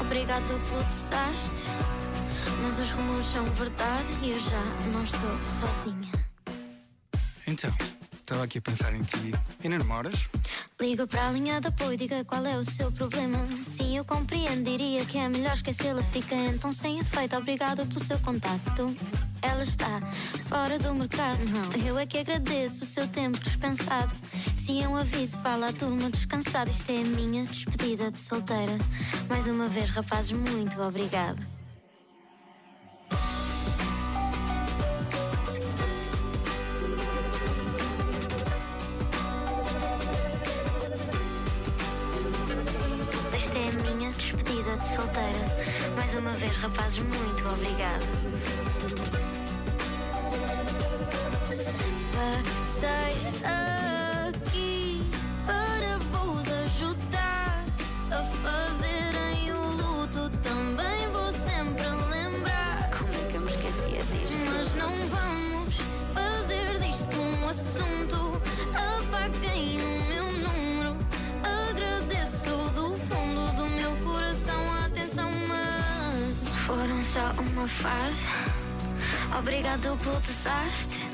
Obrigado 0.00 0.46
pelo 0.68 0.84
desastre, 0.84 1.68
Mas 2.62 2.78
os 2.78 2.90
rumores 2.90 3.26
são 3.26 3.44
verdade 3.52 4.06
e 4.22 4.30
eu 4.32 4.38
já 4.38 4.62
não 4.92 5.02
estou 5.02 5.38
sozinha. 5.42 6.12
Então, 7.46 7.72
estava 8.30 8.44
aqui 8.44 8.58
a 8.58 8.62
pensar 8.62 8.94
em 8.94 9.02
ti. 9.02 9.34
E 9.62 9.68
não 9.68 9.78
namoras? 9.78 10.28
Liga 10.80 11.04
para 11.04 11.28
a 11.28 11.32
linha 11.32 11.60
de 11.60 11.66
apoio, 11.66 11.96
diga 11.98 12.24
qual 12.24 12.46
é 12.46 12.56
o 12.56 12.64
seu 12.64 12.92
problema. 12.92 13.38
Sim, 13.64 13.96
eu 13.96 14.04
compreendo, 14.04 14.62
diria 14.62 15.04
que 15.04 15.18
é 15.18 15.28
melhor 15.28 15.54
esquecê-la. 15.54 16.00
Fica 16.04 16.36
então 16.36 16.72
sem 16.72 17.00
efeito, 17.00 17.36
obrigado 17.36 17.84
pelo 17.86 18.04
seu 18.04 18.18
contacto. 18.20 18.96
Ela 19.42 19.64
está 19.64 20.00
fora 20.46 20.78
do 20.78 20.94
mercado, 20.94 21.40
não. 21.50 21.84
Eu 21.84 21.98
é 21.98 22.06
que 22.06 22.18
agradeço 22.18 22.84
o 22.84 22.86
seu 22.86 23.08
tempo 23.08 23.36
dispensado. 23.40 24.14
Se 24.54 24.80
é 24.80 24.88
um 24.88 24.96
aviso, 24.96 25.36
fala 25.40 25.70
à 25.70 25.72
turma 25.72 26.08
descansada. 26.08 26.70
Isto 26.70 26.92
é 26.92 26.98
a 26.98 27.04
minha 27.04 27.44
despedida 27.44 28.12
de 28.12 28.20
solteira. 28.20 28.78
Mais 29.28 29.48
uma 29.48 29.68
vez, 29.68 29.90
rapazes, 29.90 30.30
muito 30.30 30.80
obrigado. 30.80 31.59
De 44.80 44.88
solteira. 44.88 45.94
Mais 45.96 46.14
uma 46.14 46.30
vez, 46.32 46.56
rapazes, 46.56 46.98
muito 46.98 47.48
obrigado. 47.48 48.06
Passei 52.14 53.28
aqui 53.44 53.69
uma 77.40 77.66
fase. 77.66 78.26
Obrigado 79.38 79.96
pelo 79.98 80.20
desastre. 80.20 81.08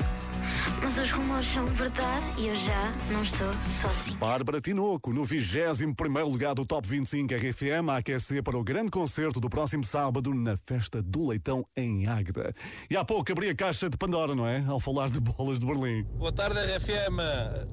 Mas 0.81 0.97
os 0.97 1.11
rumores 1.11 1.47
são 1.47 1.65
verdade 1.67 2.25
e 2.37 2.47
eu 2.47 2.55
já 2.55 2.93
não 3.09 3.23
estou 3.23 3.51
sozinha. 3.81 4.17
Bárbara 4.17 4.61
Tinoco, 4.61 5.11
no 5.11 5.25
21 5.25 5.95
lugar 6.29 6.53
do 6.53 6.65
Top 6.65 6.87
25 6.87 7.33
RFM, 7.33 7.89
a 7.89 7.97
aquecer 7.97 8.43
para 8.43 8.57
o 8.57 8.63
grande 8.63 8.91
concerto 8.91 9.39
do 9.39 9.49
próximo 9.49 9.83
sábado 9.83 10.33
na 10.33 10.55
Festa 10.57 11.01
do 11.01 11.27
Leitão 11.27 11.65
em 11.75 12.05
Águeda. 12.05 12.53
E 12.91 12.95
há 12.95 13.03
pouco 13.03 13.31
abri 13.31 13.49
a 13.49 13.55
caixa 13.55 13.89
de 13.89 13.97
Pandora, 13.97 14.35
não 14.35 14.47
é? 14.47 14.63
Ao 14.67 14.79
falar 14.79 15.09
de 15.09 15.19
bolas 15.19 15.59
de 15.59 15.65
Berlim. 15.65 16.03
Boa 16.03 16.31
tarde, 16.31 16.59
RFM. 16.59 17.19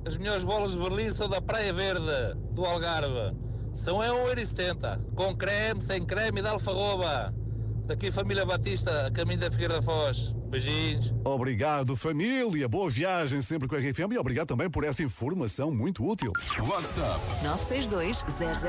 As 0.07 0.17
melhores 0.17 0.45
bolas 0.45 0.73
de 0.73 0.79
Berlim 0.79 1.11
são 1.11 1.29
da 1.29 1.43
Praia 1.43 1.73
Verde, 1.73 2.39
do 2.53 2.65
Algarve. 2.65 3.37
São 3.75 4.03
é 4.03 4.09
1,70€, 4.09 5.15
com 5.15 5.37
creme, 5.37 5.81
sem 5.81 6.07
creme 6.07 6.39
e 6.39 6.43
de 6.43 6.49
alfarroba. 6.49 7.35
Daqui 7.87 8.11
Família 8.11 8.47
Batista, 8.47 9.07
a 9.07 9.11
caminho 9.11 9.41
da 9.41 9.51
Figueira 9.51 9.75
da 9.75 9.83
Foz. 9.83 10.35
Beijinhos. 10.49 11.15
Obrigado, 11.25 11.97
família. 11.97 12.69
Boa 12.69 12.89
viagem 12.89 13.41
sempre 13.41 13.69
com 13.69 13.75
a 13.75 13.79
RFM 13.79 14.13
e 14.13 14.19
obrigado 14.19 14.49
também 14.49 14.71
por 14.71 14.85
essa 14.85 15.03
informação 15.03 15.71
muito 15.71 16.05
útil. 16.05 16.33
WhatsApp 16.61 17.21
962 17.43 18.25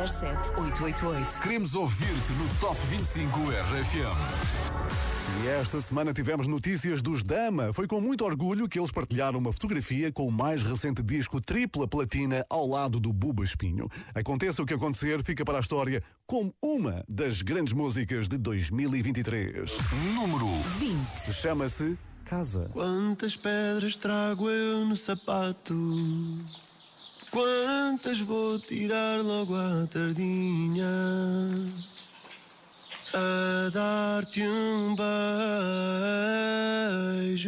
007 0.10 0.50
888. 0.60 1.40
Queremos 1.40 1.76
ouvir-te 1.76 2.34
no 2.34 2.48
Top 2.60 2.80
25 2.88 3.40
RFM. 3.40 5.25
E 5.44 5.48
esta 5.48 5.82
semana 5.82 6.14
tivemos 6.14 6.48
notícias 6.48 7.02
dos 7.02 7.22
Dama. 7.22 7.74
Foi 7.74 7.88
com 7.88 8.00
muito 8.00 8.24
orgulho 8.24 8.70
que 8.70 8.80
eles 8.80 8.92
partilharam 8.92 9.38
uma 9.38 9.52
fotografia 9.52 10.12
com 10.12 10.28
o 10.28 10.32
mais 10.32 10.64
recente 10.64 11.04
disco 11.04 11.42
tripla 11.42 11.88
platina 11.88 12.44
ao 12.50 12.66
lado 12.68 13.00
do 13.00 13.12
Buba 13.12 13.44
Espinho. 13.44 13.90
Aconteça 14.14 14.64
o 14.64 14.66
que 14.66 14.74
acontecer, 14.74 15.24
fica 15.24 15.44
para 15.44 15.58
a 15.58 15.62
história 15.62 16.02
como 16.26 16.54
uma 16.64 17.04
das 17.10 17.42
grandes 17.42 17.74
músicas 17.74 18.28
de 18.28 18.38
2023. 18.38 19.72
Número 20.16 20.48
20. 20.80 21.34
Chama-se 21.34 21.98
Casa. 22.24 22.70
Quantas 22.74 23.36
pedras 23.36 23.98
trago 23.98 24.50
eu 24.50 24.86
no 24.86 24.96
sapato? 24.96 25.76
Quantas 27.30 28.20
vou 28.22 28.58
tirar 28.60 29.22
logo 29.22 29.56
à 29.56 29.86
tardinha? 29.86 30.88
A 33.18 33.70
dar-te 33.70 34.44
um 34.44 34.94
beijo. 37.24 37.48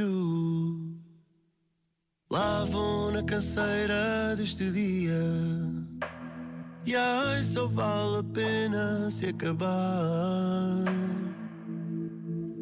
Lá 2.32 2.64
vou 2.64 3.12
na 3.12 3.22
canseira 3.22 4.34
deste 4.38 4.72
dia. 4.72 5.20
E 6.86 6.96
ai, 6.96 7.44
só 7.44 7.68
vale 7.68 8.20
a 8.20 8.24
pena 8.24 9.12
se 9.12 9.26
acabar 9.26 10.86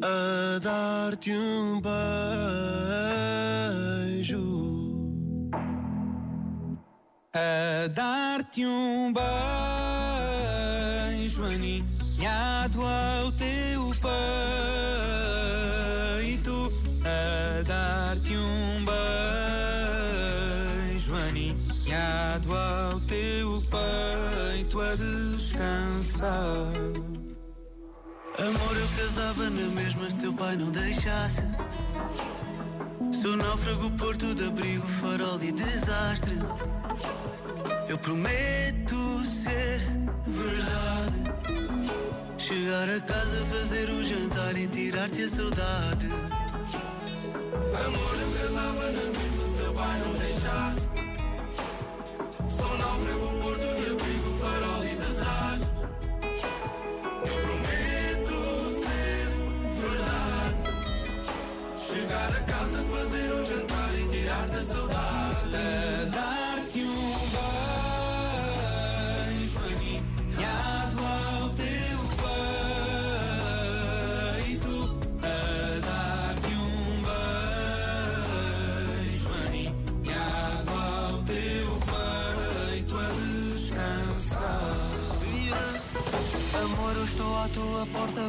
a 0.02 0.58
dar-te 0.58 1.30
um 1.30 1.80
beijo. 4.20 4.42
A 7.32 7.86
dar-te 7.86 8.66
um 8.66 9.12
beijo 9.12 9.26
aninhado 12.26 12.82
ao 12.82 13.30
teu 13.32 13.90
peito. 16.10 16.72
A 17.04 17.62
dar-te 17.62 18.36
um 18.36 18.84
beijo 20.90 21.14
aninhado 21.14 22.54
ao 22.54 22.98
teu 23.00 23.62
peito 23.70 24.80
a 24.80 24.96
descansar. 24.96 26.72
Amor, 28.38 28.76
eu 28.76 28.88
casava 28.96 29.48
na 29.48 29.68
mesma 29.68 30.10
se 30.10 30.16
teu 30.18 30.34
pai 30.34 30.56
não 30.56 30.72
deixasse. 30.72 31.42
Sou 33.12 33.36
náufrago, 33.36 33.90
porto 33.92 34.34
de 34.34 34.48
abrigo, 34.48 34.86
farol 34.86 35.40
e 35.42 35.52
desastre. 35.52 36.36
Eu 37.88 37.96
prometo 37.98 39.05
Chegar 42.46 42.88
a 42.88 43.00
casa, 43.00 43.44
fazer 43.46 43.90
o 43.90 44.04
jantar 44.04 44.56
e 44.56 44.68
tirar-te 44.68 45.24
a 45.24 45.28
saudade. 45.28 46.06
Amor, 47.84 48.20
eu 48.20 48.30
casava 48.38 48.92
na 48.92 49.02
mesma 49.02 49.46
se 49.46 49.54
teu 49.56 49.72
pai 49.74 49.98
não 49.98 50.12
deixasse. 50.12 50.92
Sou 52.48 52.78
náufrago, 52.78 53.42
porto 53.42 53.65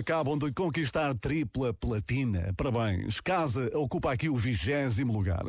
acabam 0.00 0.38
de 0.38 0.50
conquistar 0.52 1.14
tripla 1.14 1.74
platina. 1.74 2.52
Parabéns. 2.56 3.20
Casa 3.20 3.70
ocupa 3.74 4.12
aqui 4.12 4.28
o 4.28 4.34
vigésimo 4.34 5.12
lugar. 5.12 5.44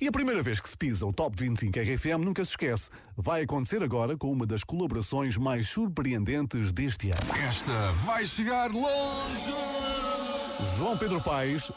E 0.00 0.06
a 0.06 0.12
primeira 0.12 0.42
vez 0.42 0.60
que 0.60 0.68
se 0.68 0.76
pisa 0.76 1.04
o 1.04 1.12
Top 1.12 1.36
25 1.36 1.78
RFM 1.78 2.24
nunca 2.24 2.44
se 2.44 2.52
esquece. 2.52 2.90
Vai 3.16 3.42
acontecer 3.42 3.82
agora 3.82 4.16
com 4.16 4.32
uma 4.32 4.46
das 4.46 4.62
colaborações 4.62 5.36
mais 5.36 5.68
surpreendentes 5.68 6.70
deste 6.70 7.10
ano. 7.10 7.44
Esta 7.48 7.92
vai 8.06 8.24
chegar 8.24 8.70
longe! 8.70 9.52
João 10.76 10.98
Pedro 10.98 11.20
Paes 11.20 11.70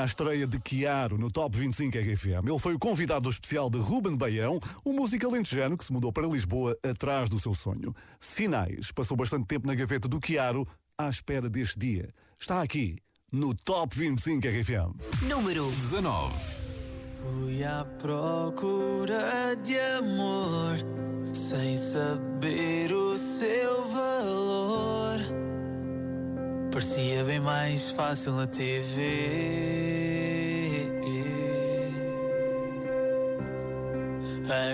a 0.00 0.04
estreia 0.04 0.46
de 0.46 0.58
Chiaro 0.66 1.18
no 1.18 1.30
Top 1.30 1.56
25 1.56 1.98
RFM. 1.98 2.48
Ele 2.48 2.58
foi 2.58 2.74
o 2.74 2.78
convidado 2.78 3.28
especial 3.28 3.68
de 3.68 3.78
Ruben 3.78 4.16
Baião, 4.16 4.58
um 4.84 4.94
músico 4.94 5.26
alentejano 5.26 5.76
que 5.76 5.84
se 5.84 5.92
mudou 5.92 6.10
para 6.10 6.26
Lisboa 6.26 6.76
atrás 6.82 7.28
do 7.28 7.38
seu 7.38 7.52
sonho. 7.52 7.94
Sinais 8.18 8.90
passou 8.90 9.14
bastante 9.14 9.46
tempo 9.46 9.66
na 9.66 9.74
gaveta 9.74 10.08
do 10.08 10.18
Chiaro 10.24 10.66
à 10.98 11.08
espera 11.08 11.48
deste 11.48 11.78
dia. 11.78 12.14
Está 12.38 12.62
aqui, 12.62 12.98
no 13.30 13.54
Top 13.54 13.96
25 13.96 14.46
RFM. 14.46 14.94
Número 15.28 15.70
19. 15.70 16.34
Fui 17.20 17.64
à 17.64 17.84
procura 18.00 19.56
de 19.62 19.78
amor 19.78 20.76
sem 21.32 21.76
saber 21.76 22.92
o 22.92 23.16
seu 23.16 23.88
valor. 23.88 25.18
Parecia 26.70 27.24
bem 27.24 27.40
mais 27.40 27.90
fácil 27.90 28.34
na 28.34 28.46
TV. 28.46 29.64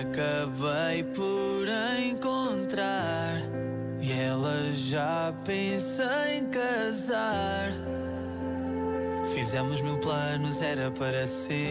Acabei 0.01 1.03
por 1.05 1.65
encontrar 2.05 3.60
e 4.11 4.19
ela 4.19 4.69
já 4.73 5.33
pensa 5.45 6.03
em 6.33 6.45
casar. 6.49 7.71
Fizemos 9.33 9.79
mil 9.81 9.97
planos, 9.99 10.61
era 10.61 10.91
para 10.91 11.25
sempre. 11.27 11.61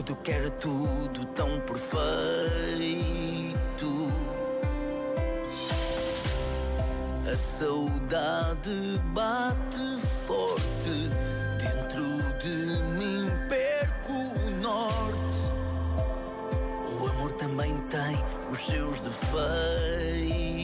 A 0.00 0.02
mágoa 0.02 0.02
do 0.02 0.16
que 0.16 0.32
era 0.32 0.50
tudo 0.52 1.24
tão 1.34 1.60
perfeito. 1.60 1.90
A 7.30 7.36
saudade 7.36 8.98
bate 9.12 10.00
forte 10.26 11.08
dentro 11.58 12.02
de 12.38 12.82
mim, 12.98 13.30
perco 13.48 14.12
o 14.12 14.50
norte. 14.62 15.40
O 16.88 17.06
amor 17.08 17.32
também 17.32 17.76
tem 17.88 18.18
os 18.50 18.58
seus 18.58 19.00
defeitos. 19.00 20.59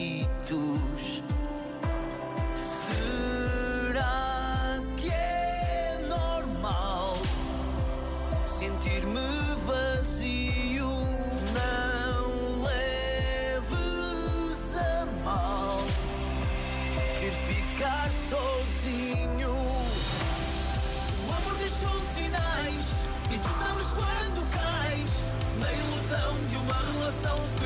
Relação 27.27 27.56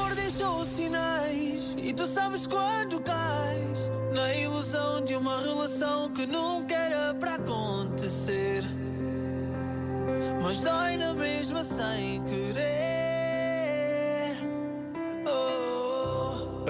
amor 0.00 0.14
deixou 0.14 0.64
sinais 0.64 1.76
e 1.78 1.92
tu 1.92 2.06
sabes 2.06 2.46
quando 2.46 3.00
cais 3.02 3.90
na 4.12 4.34
ilusão 4.34 5.04
de 5.04 5.14
uma 5.14 5.40
relação 5.40 6.10
que 6.10 6.26
nunca 6.26 6.74
era 6.74 7.14
para 7.14 7.34
acontecer. 7.34 8.64
Mas 10.42 10.62
dói 10.62 10.96
na 10.96 11.12
mesma 11.12 11.62
sem 11.62 12.22
querer. 12.24 12.39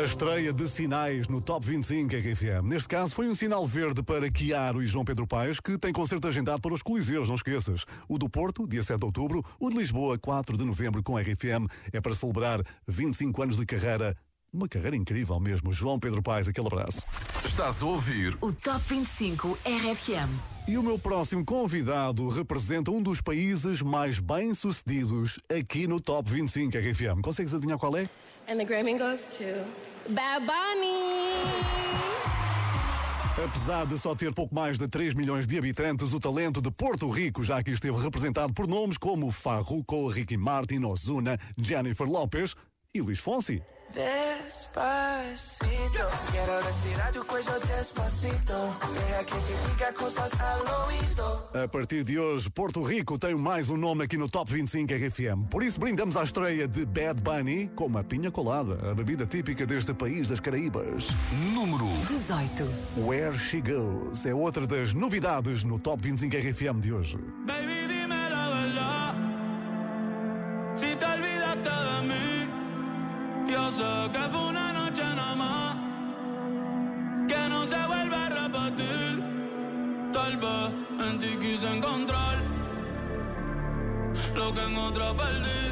A 0.01 0.03
estreia 0.03 0.51
de 0.51 0.67
sinais 0.67 1.29
no 1.29 1.43
Top 1.43 1.67
25 1.67 2.17
RFM. 2.17 2.65
Neste 2.65 2.89
caso 2.89 3.15
foi 3.15 3.29
um 3.29 3.35
sinal 3.35 3.67
verde 3.67 4.03
para 4.03 4.31
Chiaro 4.35 4.83
e 4.83 4.87
João 4.87 5.05
Pedro 5.05 5.27
Paes, 5.27 5.61
que 5.61 5.77
tem 5.77 5.93
concerto 5.93 6.27
agendado 6.27 6.59
para 6.59 6.73
os 6.73 6.81
Coliseus, 6.81 7.29
não 7.29 7.35
esqueças. 7.35 7.85
O 8.09 8.17
do 8.17 8.27
Porto, 8.27 8.67
dia 8.67 8.83
7 8.83 8.99
de 8.99 9.05
outubro, 9.05 9.45
o 9.61 9.69
de 9.69 9.77
Lisboa, 9.77 10.19
4 10.19 10.57
de 10.57 10.65
novembro, 10.65 11.03
com 11.03 11.19
RFM, 11.19 11.69
é 11.93 12.01
para 12.01 12.15
celebrar 12.15 12.63
25 12.89 13.43
anos 13.43 13.57
de 13.59 13.67
carreira. 13.67 14.17
Uma 14.51 14.67
carreira 14.67 14.97
incrível 14.97 15.39
mesmo. 15.39 15.71
João 15.71 16.01
Pedro 16.01 16.23
Paes, 16.23 16.49
aquele 16.49 16.69
abraço. 16.69 17.03
Estás 17.45 17.83
a 17.83 17.87
ouvir 17.87 18.39
o 18.41 18.55
Top 18.55 18.81
25 18.89 19.59
RFM. 19.67 20.31
E 20.67 20.79
o 20.79 20.83
meu 20.83 20.99
próximo 20.99 21.45
convidado 21.45 22.27
representa 22.31 22.91
um 22.91 23.03
dos 23.03 23.21
países 23.21 23.83
mais 23.83 24.19
bem-sucedidos 24.19 25.39
aqui 25.55 25.87
no 25.87 26.01
Top 26.01 26.31
25 26.31 26.79
RFM. 26.79 27.21
Consegues 27.21 27.53
adivinhar 27.53 27.79
qual 27.79 27.95
é? 27.99 28.09
And 28.49 28.57
the 28.57 28.65
Grammy 28.65 28.99
goes 28.99 29.37
to 29.37 29.90
Bad 30.09 30.47
Bunny. 30.47 31.91
Apesar 33.45 33.87
de 33.87 33.99
só 33.99 34.15
ter 34.15 34.35
pouco 34.35 34.55
mais 34.55 34.77
de 34.77 34.87
3 34.87 35.15
milhões 35.15 35.47
de 35.47 35.57
habitantes, 35.57 36.13
o 36.13 36.21
talento 36.21 36.61
de 36.61 36.71
Porto 36.71 37.09
Rico 37.09 37.43
já 37.43 37.59
aqui 37.59 37.71
esteve 37.71 37.97
representado 37.99 38.53
por 38.53 38.67
nomes 38.67 38.99
como 38.99 39.31
Farruko, 39.31 40.09
Ricky 40.09 40.37
Martin, 40.37 40.85
Ozuna, 40.85 41.39
Jennifer 41.57 42.07
Lopez 42.07 42.55
e 42.95 43.01
Luís 43.01 43.19
Fonsi. 43.19 43.63
Despacito. 43.93 45.61
Quiero 46.31 46.61
respirar 46.63 47.11
tu 47.13 47.25
cuello 47.25 47.59
despacito. 47.59 48.77
Deja 48.95 49.25
que 49.25 49.35
te 49.35 49.55
diga 49.69 49.93
cosas 49.93 50.31
al 50.41 50.61
oído. 50.87 51.49
A 51.53 51.67
partir 51.67 52.05
de 52.05 52.17
hoje, 52.17 52.49
Porto 52.51 52.83
Rico 52.83 53.19
tem 53.19 53.35
mais 53.35 53.69
um 53.69 53.77
nome 53.77 54.05
aqui 54.05 54.17
no 54.17 54.29
Top 54.29 54.53
25 54.53 54.95
RFM. 54.95 55.49
Por 55.51 55.65
isso, 55.65 55.81
brindamos 55.81 56.17
à 56.17 56.23
estreia 56.23 56.69
de 56.69 56.87
Bad 56.87 57.21
Bunny 57.21 57.69
com 57.75 57.87
uma 57.87 58.05
pinha 58.05 58.31
colada, 58.31 58.91
a 58.91 58.95
bebida 58.95 59.27
típica 59.27 59.67
deste 59.67 59.93
país 59.93 60.29
das 60.29 60.39
Caraíbas. 60.39 61.09
Número 61.53 61.89
18. 62.07 62.69
Where 63.05 63.37
She 63.37 63.61
Goes 63.61 64.25
é 64.25 64.33
outra 64.33 64.69
das 64.69 64.95
novidades 64.95 65.65
no 65.65 65.81
Top 65.81 66.01
25 66.01 66.37
RFM 66.37 66.81
de 66.81 66.93
hoje. 66.93 67.19
Baby, 67.45 67.80
lo 84.35 84.53
que 84.53 84.63
en 84.63 84.77
otra 84.77 85.15
perdí. 85.15 85.63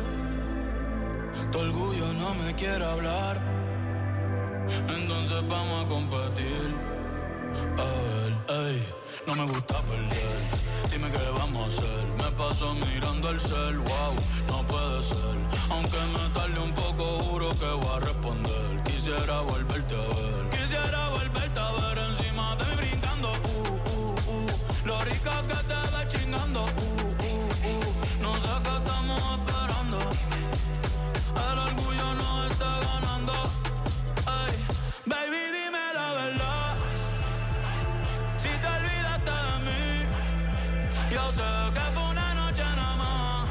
Tu 1.52 1.58
orgullo 1.58 2.12
no 2.14 2.34
me 2.34 2.54
quiere 2.54 2.84
hablar. 2.84 3.40
Entonces 4.68 5.48
vamos 5.48 5.84
a 5.84 5.88
competir. 5.88 6.74
A 7.78 7.88
ver, 8.06 8.32
ey, 8.60 8.82
no 9.26 9.34
me 9.34 9.46
gusta 9.46 9.80
perder. 9.82 10.40
Dime 10.90 11.10
qué 11.10 11.30
vamos 11.38 11.62
a 11.62 11.66
hacer. 11.66 12.04
Me 12.16 12.30
paso 12.36 12.74
mirando 12.74 13.30
el 13.30 13.40
cel, 13.40 13.78
wow, 13.78 14.14
no 14.48 14.66
puede 14.66 15.02
ser. 15.02 15.36
Aunque 15.70 15.98
me 16.14 16.28
tarde 16.32 16.60
un 16.60 16.72
poco, 16.72 17.04
juro 17.24 17.50
que 17.50 17.66
voy 17.66 17.96
a 17.96 18.00
responder. 18.00 18.82
Quisiera 18.84 19.40
volverte 19.40 19.94
a 19.94 20.08
ver. 20.08 20.47
Que 41.36 41.80
fue 41.92 42.10
una 42.10 42.34
noche 42.34 42.62
nada 42.62 42.96
más. 42.96 43.48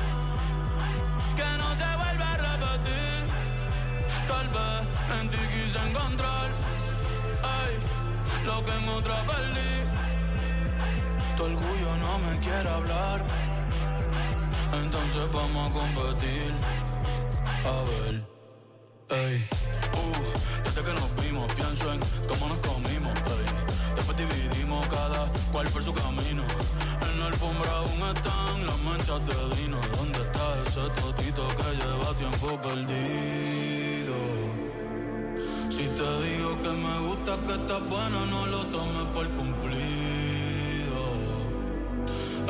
Que 1.36 1.58
no 1.62 1.76
se 1.76 1.86
vuelve 1.96 2.24
a 2.24 2.38
repetir. 2.38 3.20
Tal 4.28 4.48
vez 4.50 4.88
en 5.22 5.30
ti 5.30 5.38
quise 5.38 5.80
encontrar. 5.88 6.48
Ay, 7.44 7.74
lo 8.46 8.66
que 8.66 8.72
en 8.72 8.90
otra 8.90 9.16
perdí. 9.28 9.74
Tu 11.36 11.44
orgullo 11.44 11.98
no 11.98 12.20
me 12.26 12.40
quiere 12.40 12.70
hablar. 12.70 13.26
Entonces 14.74 15.32
vamos 15.32 15.70
a 15.70 15.74
competir. 15.74 16.52
A 17.63 17.78
ver. 17.90 18.26
Ey, 19.10 19.48
uh, 19.94 20.63
desde 20.63 20.84
que 20.84 20.94
nos 20.94 21.16
vimos 21.24 21.54
pienso 21.54 21.94
en 21.94 22.00
cómo 22.28 22.50
nos 22.50 22.58
comimos, 22.58 23.07
ey. 23.07 23.07
Dividimos 24.17 24.86
cada 24.88 25.25
cual 25.51 25.67
por 25.69 25.84
su 25.84 25.93
camino. 25.93 26.43
En 27.01 27.19
la 27.19 27.27
alfombra 27.27 27.71
aún 27.77 28.01
están 28.15 28.65
las 28.65 28.80
manchas 28.80 29.21
de 29.30 29.56
vino. 29.62 29.77
¿Dónde 29.97 30.19
está 30.27 30.45
ese 30.65 30.89
totito 31.01 31.47
que 31.58 31.69
lleva 31.80 32.13
tiempo 32.23 32.60
perdido? 32.62 34.15
Si 35.69 35.86
te 35.97 36.10
digo 36.25 36.49
que 36.63 36.69
me 36.69 36.99
gusta 37.08 37.38
que 37.45 37.53
estás 37.53 37.82
buena, 37.88 38.25
no 38.25 38.47
lo 38.47 38.65
tomes 38.67 39.06
por 39.13 39.30
cumplido. 39.38 41.01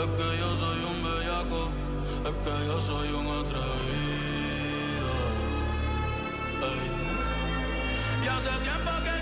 Es 0.02 0.10
que 0.18 0.28
yo 0.42 0.50
soy 0.64 0.80
un 0.92 0.98
bellaco, 1.04 1.62
es 2.30 2.36
que 2.44 2.54
yo 2.68 2.80
soy 2.80 3.10
un 3.10 3.28
atrevido. 3.40 4.08
Y 8.24 8.28
hace 8.28 8.50
tiempo 8.68 8.92
que 9.04 9.17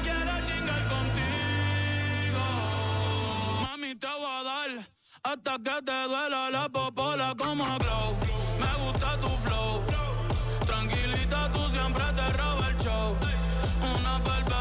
hasta 5.25 5.57
que 5.57 5.81
te 5.81 6.03
duela 6.07 6.51
la 6.51 6.69
popola 6.69 7.35
como 7.37 7.63
glow. 7.79 8.13
Me 8.59 8.71
gusta 8.83 9.19
tu 9.19 9.29
flow. 9.43 9.81
Tranquilita, 10.65 11.51
tú 11.51 11.59
siempre 11.69 12.03
te 12.15 12.29
roba 12.37 12.67
el 12.69 12.77
show. 12.77 13.17
Una 13.81 14.23
perversa, 14.23 14.54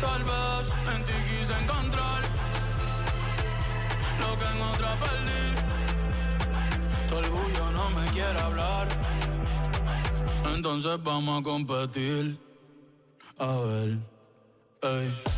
Tal 0.00 0.22
vez 0.24 0.64
en 0.94 1.04
ti 1.04 1.12
quise 1.28 1.54
encontrar 1.62 2.22
lo 4.20 4.38
que 4.38 4.46
en 4.54 4.60
otra 4.72 4.90
perdí. 5.02 5.44
Tu 7.08 7.14
orgullo 7.16 7.70
no 7.72 7.90
me 7.90 8.10
quiere 8.10 8.40
hablar. 8.40 8.88
Entonces 10.54 11.02
vamos 11.02 11.40
a 11.40 11.42
competir. 11.42 12.38
A 13.38 13.46
ver, 13.46 13.98
ey. 14.82 15.37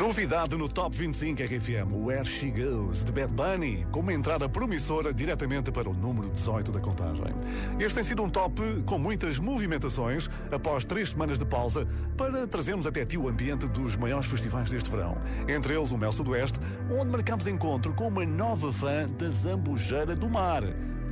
Novidade 0.00 0.56
no 0.56 0.66
Top 0.66 0.96
25 0.96 1.42
RFM, 1.42 1.94
Where 1.94 2.24
She 2.24 2.50
Goes, 2.50 3.04
de 3.04 3.12
Bad 3.12 3.34
Bunny, 3.34 3.86
com 3.92 4.00
uma 4.00 4.14
entrada 4.14 4.48
promissora 4.48 5.12
diretamente 5.12 5.70
para 5.70 5.90
o 5.90 5.92
número 5.92 6.30
18 6.30 6.72
da 6.72 6.80
contagem. 6.80 7.26
Este 7.78 7.96
tem 7.96 8.02
sido 8.02 8.22
um 8.22 8.30
top 8.30 8.62
com 8.86 8.98
muitas 8.98 9.38
movimentações, 9.38 10.30
após 10.50 10.86
três 10.86 11.10
semanas 11.10 11.38
de 11.38 11.44
pausa, 11.44 11.86
para 12.16 12.46
trazermos 12.46 12.86
até 12.86 13.04
ti 13.04 13.18
o 13.18 13.28
ambiente 13.28 13.68
dos 13.68 13.94
maiores 13.94 14.24
festivais 14.24 14.70
deste 14.70 14.90
verão. 14.90 15.18
Entre 15.46 15.74
eles 15.76 15.92
o 15.92 15.98
Mel 15.98 16.12
Sudoeste, 16.12 16.58
onde 16.90 17.10
marcamos 17.10 17.46
encontro 17.46 17.92
com 17.92 18.08
uma 18.08 18.24
nova 18.24 18.72
fã 18.72 19.06
da 19.06 19.28
Zambujeira 19.28 20.16
do 20.16 20.30
Mar. 20.30 20.62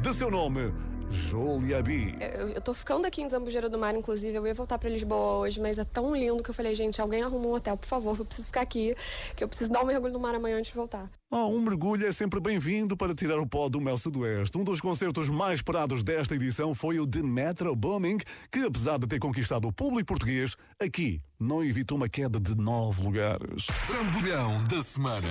De 0.01 0.15
seu 0.15 0.31
nome, 0.31 0.73
Julia 1.11 1.83
B. 1.83 2.15
Eu, 2.21 2.49
eu 2.49 2.61
tô 2.61 2.75
ficando 2.75 3.07
aqui 3.07 3.23
em 3.23 3.29
Zambujeira 3.29 3.69
do 3.69 3.79
Mar, 3.79 3.95
inclusive. 3.95 4.37
Eu 4.37 4.47
ia 4.47 4.55
voltar 4.55 4.79
pra 4.79 4.91
Lisboa 4.91 5.39
hoje, 5.39 5.61
mas 5.61 5.79
é 5.79 5.85
tão 5.85 6.15
lindo 6.15 6.43
que 6.43 6.51
eu 6.51 6.55
falei, 6.55 6.75
gente, 6.75 7.01
alguém 7.01 7.23
arruma 7.23 7.47
um 7.47 7.53
hotel, 7.55 7.77
por 7.77 7.87
favor. 7.87 8.19
Eu 8.19 8.25
preciso 8.25 8.49
ficar 8.49 8.61
aqui, 8.61 8.95
que 9.35 9.43
eu 9.43 9.49
preciso 9.49 9.71
dar 9.71 9.83
um 9.83 9.87
mergulho 9.87 10.13
no 10.13 10.21
mar 10.21 10.35
amanhã 10.35 10.59
antes 10.59 10.71
de 10.71 10.77
voltar. 10.77 11.11
Oh, 11.31 11.47
um 11.49 11.61
mergulho 11.61 12.07
é 12.07 12.13
sempre 12.13 12.41
bem-vindo 12.41 12.97
para 12.97 13.15
tirar 13.15 13.39
o 13.39 13.47
pó 13.47 13.69
do 13.69 13.81
Mel 13.81 13.97
Sudoeste. 13.97 14.57
Um 14.57 14.65
dos 14.65 14.81
concertos 14.81 15.29
mais 15.29 15.59
esperados 15.59 16.03
desta 16.03 16.35
edição 16.35 16.75
foi 16.75 16.99
o 16.99 17.07
de 17.07 17.23
Metro 17.23 17.75
Booming, 17.77 18.19
que 18.51 18.61
apesar 18.61 18.99
de 18.99 19.07
ter 19.07 19.19
conquistado 19.19 19.69
o 19.69 19.73
público 19.73 20.07
português, 20.07 20.57
aqui 20.81 21.21
não 21.39 21.63
evitou 21.63 21.97
uma 21.97 22.09
queda 22.09 22.41
de 22.41 22.57
nove 22.57 23.03
lugares. 23.03 23.67
Trambolhão 23.87 24.63
da 24.65 24.83
semana. 24.83 25.29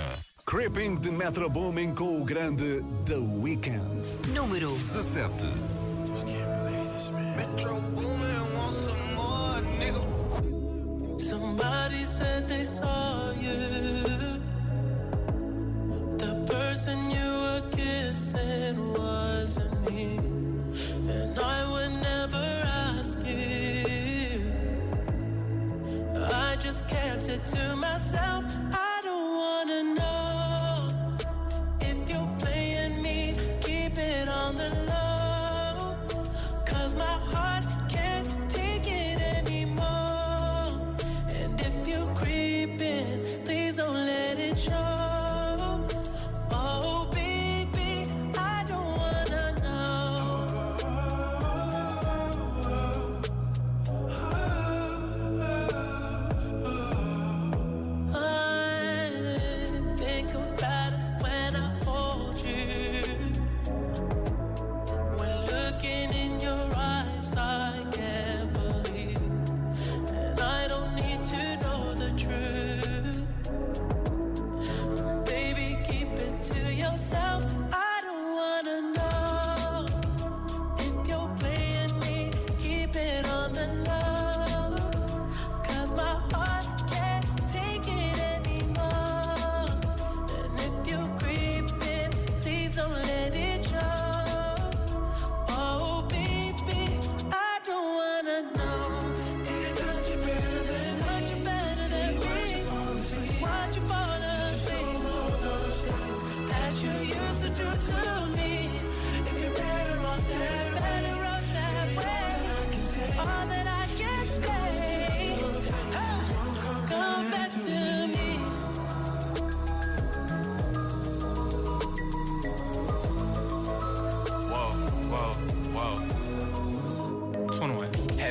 Creeping 0.48 0.96
de 0.96 1.10
Metro 1.10 1.50
Booming 1.50 1.94
com 1.94 2.22
o 2.22 2.24
grande 2.24 2.82
The 3.04 3.18
Weeknd. 3.18 4.02
Número 4.32 4.74
17. 4.80 5.46
Metro 7.36 7.78
Boomin, 7.94 8.56
want 8.56 8.74
some 8.74 9.14
more, 9.14 9.60
nigga. 9.78 10.00
Somebody 11.20 12.02
said 12.02 12.48
they 12.48 12.64
saw 12.64 13.30
you. 13.32 13.52
The 16.16 16.34
person 16.46 16.96
you 17.10 17.30
were 17.42 17.62
kissing 17.70 18.94
wasn't 18.94 19.92
me. 19.92 20.27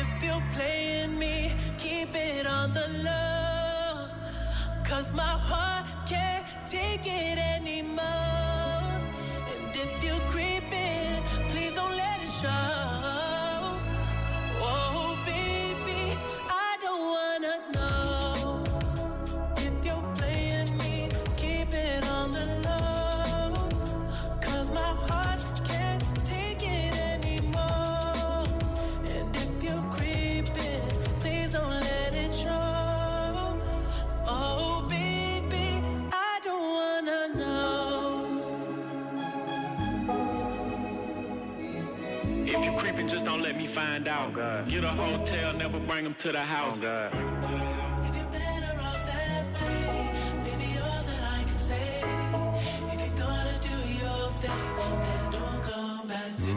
If 0.00 0.24
you're 0.24 0.42
playing 0.52 1.18
me, 1.18 1.52
keep 1.76 2.08
it 2.14 2.46
on 2.46 2.72
the 2.72 2.86
low. 3.04 4.08
Cause 4.82 5.12
my 5.12 5.22
heart 5.22 5.86
can't 6.06 6.44
take 6.66 7.06
it 7.06 7.38
anymore. 7.38 7.99
Find 44.04 44.34
out. 44.36 44.68
Get 44.68 44.84
a 44.84 44.88
hotel, 44.88 45.52
never 45.54 45.78
bring 45.80 46.04
them 46.04 46.14
to 46.20 46.32
the 46.32 46.40
house. 46.40 46.78
If 46.78 47.59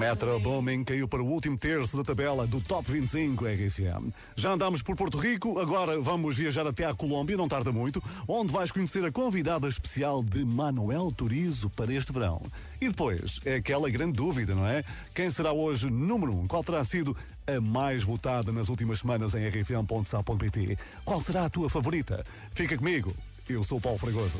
Metro 0.04 0.38
Booming 0.38 0.84
caiu 0.84 1.08
para 1.08 1.24
o 1.24 1.26
último 1.26 1.58
terço 1.58 1.95
da 1.95 2.04
tabela 2.04 2.45
do 2.45 2.60
Top 2.60 2.91
25 2.91 3.45
RFM. 3.45 4.12
Já 4.36 4.51
andámos 4.51 4.82
por 4.82 4.97
Porto 4.97 5.18
Rico, 5.18 5.58
agora 5.62 5.97
vamos 6.01 6.36
viajar 6.36 6.68
até 6.68 6.84
à 6.84 6.93
Colômbia, 6.93 7.38
não 7.38 7.47
tarda 7.47 7.72
muito, 7.72 8.04
onde 8.28 8.51
vais 8.51 8.70
conhecer 8.70 9.06
a 9.06 9.12
convidada 9.14 9.66
especial 9.66 10.22
de 10.22 10.43
Manuel 10.43 11.10
Turizo 11.10 11.70
para 11.70 11.93
este 11.93 12.12
verão. 12.12 12.41
E 12.82 12.89
depois, 12.89 13.39
é 13.45 13.56
aquela 13.56 13.89
grande 13.89 14.18
dúvida, 14.18 14.54
não 14.54 14.68
é? 14.68 14.84
Quem 15.16 15.30
será 15.30 15.54
hoje 15.54 15.89
número 15.89 16.34
um? 16.34 16.47
Qual 16.47 16.66
terá 16.66 16.84
sido 16.84 17.16
a 17.47 17.62
mais 17.62 18.04
votada 18.04 18.51
nas 18.51 18.68
últimas 18.68 18.99
semanas 18.99 19.34
em 19.34 19.47
rfm.sa.pt? 19.47 20.78
Qual 21.06 21.22
será 21.22 21.45
a 21.45 21.49
tua 21.49 21.70
favorita? 21.70 22.26
Fica 22.51 22.78
comigo, 22.78 23.16
eu 23.47 23.64
sou 23.64 23.80
Paulo 23.80 23.97
Fragoso. 23.97 24.39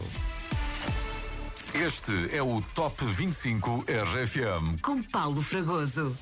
Este 1.74 2.30
é 2.32 2.41
o 2.41 2.61
Top 2.76 3.03
25 3.03 3.86
RFM. 3.88 4.80
Com 4.84 5.01
Paulo 5.01 5.41
Fragoso. 5.41 6.15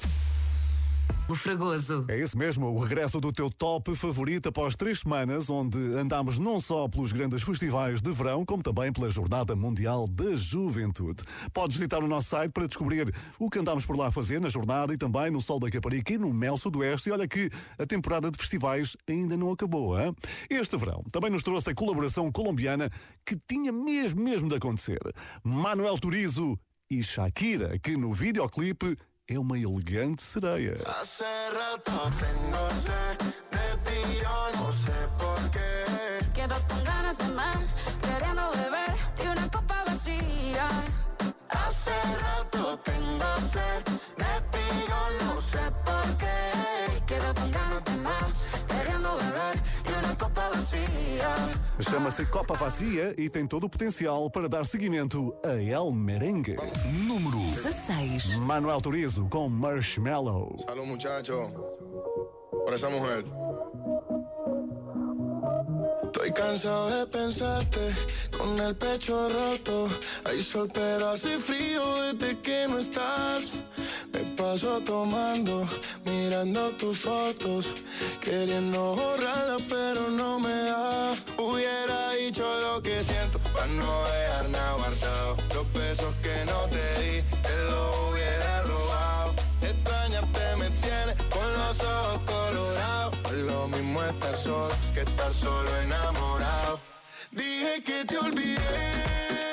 O 1.27 1.35
Fragoso. 1.35 2.05
É 2.09 2.19
isso 2.19 2.37
mesmo, 2.37 2.67
o 2.67 2.79
regresso 2.79 3.19
do 3.21 3.31
teu 3.31 3.49
top 3.49 3.95
favorito 3.95 4.49
após 4.49 4.75
três 4.75 4.99
semanas, 4.99 5.49
onde 5.49 5.77
andámos 5.95 6.37
não 6.37 6.59
só 6.59 6.87
pelos 6.87 7.11
grandes 7.11 7.41
festivais 7.41 8.01
de 8.01 8.11
verão, 8.11 8.45
como 8.45 8.61
também 8.61 8.91
pela 8.91 9.09
Jornada 9.09 9.55
Mundial 9.55 10.07
da 10.07 10.35
Juventude. 10.35 11.23
Podes 11.53 11.77
visitar 11.77 12.03
o 12.03 12.07
nosso 12.07 12.29
site 12.29 12.51
para 12.51 12.67
descobrir 12.67 13.13
o 13.39 13.49
que 13.49 13.59
andámos 13.59 13.85
por 13.85 13.97
lá 13.97 14.07
a 14.07 14.11
fazer 14.11 14.41
na 14.41 14.49
jornada 14.49 14.93
e 14.93 14.97
também 14.97 15.31
no 15.31 15.41
Sol 15.41 15.59
da 15.59 15.69
Caparica 15.69 16.13
e 16.13 16.17
no 16.17 16.33
Mel 16.33 16.57
Sudoeste. 16.57 17.09
E 17.09 17.11
olha 17.13 17.27
que 17.27 17.49
a 17.79 17.85
temporada 17.85 18.29
de 18.29 18.37
festivais 18.37 18.97
ainda 19.07 19.37
não 19.37 19.51
acabou, 19.51 19.97
hein? 19.97 20.13
Este 20.49 20.75
verão 20.75 21.03
também 21.11 21.29
nos 21.29 21.43
trouxe 21.43 21.69
a 21.69 21.73
colaboração 21.73 22.31
colombiana 22.31 22.89
que 23.25 23.37
tinha 23.47 23.71
mesmo, 23.71 24.21
mesmo 24.21 24.49
de 24.49 24.55
acontecer. 24.55 24.99
Manuel 25.43 25.97
Turizo 25.97 26.59
e 26.89 27.01
Shakira, 27.01 27.79
que 27.79 27.95
no 27.95 28.11
videoclipe 28.11 28.97
é 29.33 29.39
uma 29.39 29.57
elegante 29.57 30.21
sereia. 30.21 30.75
Hace 30.85 31.23
rato 31.53 32.11
tengo 32.19 32.69
sed 32.83 33.17
de 33.51 33.65
ti, 33.85 33.99
yo 34.23 34.51
no 34.57 34.71
sé 34.73 34.91
por 35.15 35.41
Chama-se 51.81 52.25
Copa 52.27 52.53
Vazia 52.53 53.13
e 53.17 53.29
tem 53.29 53.45
todo 53.45 53.65
o 53.65 53.69
potencial 53.69 54.29
para 54.29 54.47
dar 54.47 54.65
seguimento 54.65 55.35
a 55.45 55.61
El 55.61 55.91
Merengue. 55.91 56.55
Número 57.05 57.37
16. 57.61 58.37
Manuel 58.37 58.79
Turizo 58.81 59.27
com 59.29 59.49
Marshmallow. 59.49 60.55
Salud, 60.59 60.85
muchacho. 60.85 61.51
Por 62.63 62.73
esa 62.73 62.89
mujer. 62.89 63.25
Cansado 66.33 66.89
de 66.89 67.05
pensarte 67.07 67.93
con 68.37 68.57
el 68.59 68.73
pecho 68.75 69.27
roto. 69.27 69.87
Hay 70.25 70.41
sol, 70.41 70.69
pero 70.73 71.09
hace 71.09 71.37
frío 71.39 71.81
desde 72.03 72.39
que 72.39 72.67
no 72.69 72.79
estás. 72.79 73.51
Me 74.13 74.19
paso 74.37 74.79
tomando, 74.81 75.67
mirando 76.05 76.69
tus 76.71 76.99
fotos, 76.99 77.67
queriendo 78.21 78.95
borrarlas, 78.95 79.61
pero 79.67 80.09
no 80.09 80.39
me 80.39 80.53
da. 80.53 81.15
Hubiera 81.37 82.11
dicho 82.11 82.45
lo 82.61 82.81
que 82.81 83.03
siento 83.03 83.37
para 83.53 83.67
no 83.67 84.03
dejar 84.05 84.49
nada 84.49 84.73
guardado. 84.73 85.37
Los 85.53 85.73
besos 85.73 86.13
que 86.21 86.45
no 86.45 86.61
te 86.69 87.01
di, 87.01 87.23
estar 94.11 94.37
solo 94.37 94.73
que 94.93 95.01
estar 95.01 95.33
solo 95.33 95.69
enamorado. 95.77 96.79
Dije 97.31 97.83
que 97.83 98.05
te 98.05 98.17
olvidé, 98.17 99.50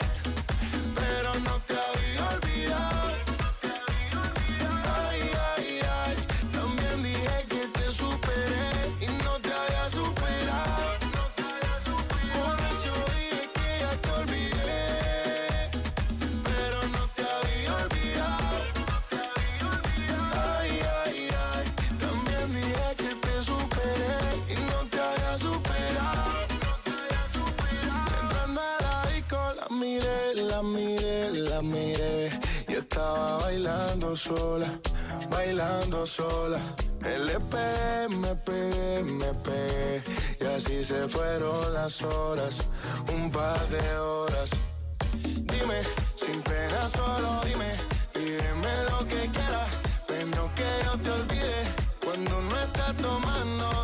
sola, 34.18 34.66
bailando 35.30 36.04
sola. 36.04 36.58
Me 37.00 37.16
le 37.18 37.38
pegué, 37.38 38.08
me 38.16 38.34
pegué, 38.34 39.02
me 39.04 39.32
pegué. 39.46 40.02
Y 40.40 40.44
así 40.44 40.84
se 40.84 41.06
fueron 41.08 41.72
las 41.72 42.02
horas, 42.02 42.58
un 43.14 43.30
par 43.30 43.60
de 43.68 43.98
horas. 43.98 44.50
Dime, 45.22 45.80
sin 46.16 46.42
pena 46.42 46.88
solo 46.88 47.40
dime, 47.44 47.70
pídeme 48.12 48.72
lo 48.90 48.98
que 49.06 49.30
quieras, 49.36 49.70
pero 50.08 50.50
que 50.56 50.68
yo 50.84 50.92
te 51.04 51.10
olvide. 51.10 51.58
Cuando 52.04 52.42
no 52.42 52.56
estás 52.58 52.96
tomando, 52.96 53.77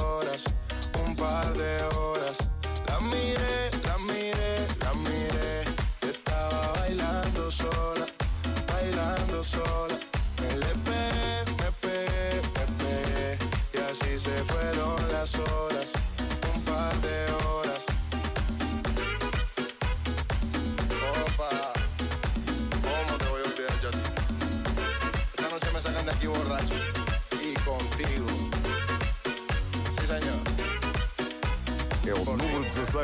horas, 0.00 0.31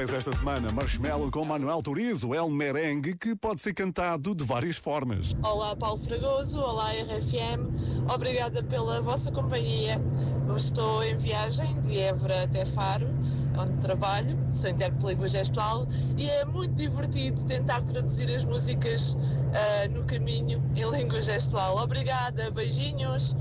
número 0.09 0.12
16 0.12 0.12
esta 0.12 0.32
semana, 0.32 0.72
Marshmallow 0.72 1.30
com 1.30 1.44
Manuel 1.44 1.82
Turizo, 1.82 2.34
El 2.34 2.50
Merengue, 2.50 3.14
que 3.16 3.36
pode 3.36 3.61
ser 3.61 3.74
cantado 3.74 4.34
de 4.34 4.42
várias 4.42 4.76
formas. 4.76 5.34
Olá 5.42 5.76
Paulo 5.76 5.98
Fragoso, 5.98 6.59
olá 6.59 6.92
RFM, 6.92 8.11
obrigada 8.12 8.62
pela 8.62 9.00
vossa 9.00 9.30
companhia. 9.30 10.00
Estou 10.56 11.04
em 11.04 11.16
viagem 11.16 11.78
de 11.80 11.98
Évora 11.98 12.44
até 12.44 12.64
Faro, 12.64 13.06
onde 13.59 13.76
trabalho, 13.78 14.36
sou 14.50 14.70
intérprete 14.70 15.28
gestual 15.28 15.86
e 16.16 16.28
é 16.28 16.44
muito 16.44 16.74
divertido 16.74 17.44
tentar 17.44 17.82
traduzir 17.82 18.34
as 18.34 18.44
músicas 18.44 19.16
ah, 19.52 19.88
no 19.88 20.04
caminho 20.04 20.62
em 20.74 20.84
língua 20.90 21.20
gestual. 21.20 21.76
Obrigada, 21.76 22.50
beijinhos. 22.50 23.36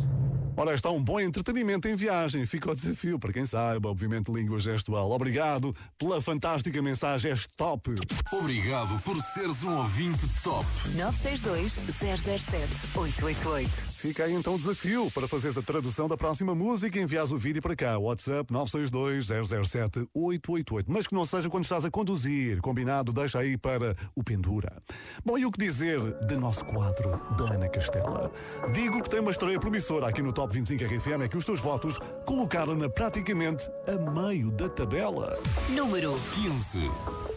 Ora, 0.59 0.73
está 0.73 0.89
um 0.89 1.03
bom 1.03 1.19
entretenimento 1.19 1.87
em 1.87 1.95
viagem. 1.95 2.43
Fica 2.43 2.71
o 2.71 2.75
desafio 2.75 3.19
para 3.19 3.31
quem 3.31 3.45
saiba, 3.45 3.89
obviamente, 3.89 4.31
língua 4.31 4.59
gestual. 4.59 5.11
Obrigado 5.11 5.71
pela 5.99 6.19
fantástica 6.19 6.81
mensagem. 6.81 7.29
És 7.29 7.45
top. 7.45 7.93
Obrigado 8.31 8.99
por 9.03 9.15
seres 9.21 9.63
um 9.63 9.77
ouvinte 9.77 10.27
top. 10.43 10.65
962-007-888. 10.95 13.67
Fica 13.67 14.23
aí 14.23 14.33
então 14.33 14.55
o 14.55 14.57
desafio 14.57 15.11
para 15.11 15.27
fazeres 15.27 15.55
a 15.59 15.61
tradução 15.61 16.07
da 16.07 16.17
próxima 16.17 16.55
música 16.55 16.97
e 16.97 17.03
enviares 17.03 17.31
o 17.31 17.37
vídeo 17.37 17.61
para 17.61 17.75
cá. 17.75 17.99
WhatsApp 17.99 18.51
962-007-888. 18.51 20.85
Mas 20.87 21.05
que 21.05 21.13
não 21.13 21.23
seja 21.23 21.51
quando 21.51 21.65
estás 21.65 21.85
a 21.85 21.91
conduzir. 21.91 22.61
Combinado? 22.61 23.13
Deixa 23.13 23.37
aí 23.37 23.59
para 23.59 23.95
o 24.15 24.23
pendura. 24.23 24.81
Bom, 25.23 25.37
e 25.37 25.45
o 25.45 25.51
que 25.51 25.59
dizer 25.59 26.01
de 26.25 26.35
nosso 26.35 26.65
quadro 26.65 27.21
da 27.37 27.53
Ana 27.53 27.69
Castela? 27.69 28.31
Digo 28.73 29.03
que 29.03 29.09
tem 29.09 29.19
uma 29.19 29.29
estreia 29.29 29.59
promissora 29.59 30.07
aqui 30.07 30.23
no 30.23 30.33
Top 30.33 30.46
25 30.51 30.83
RFM 30.83 31.21
é 31.23 31.27
que 31.27 31.37
os 31.37 31.45
teus 31.45 31.59
votos 31.59 31.99
colocaram-na 32.25 32.89
praticamente 32.89 33.69
a 33.87 34.11
meio 34.11 34.51
da 34.51 34.69
tabela. 34.69 35.37
Número 35.69 36.17
15. 36.33 36.89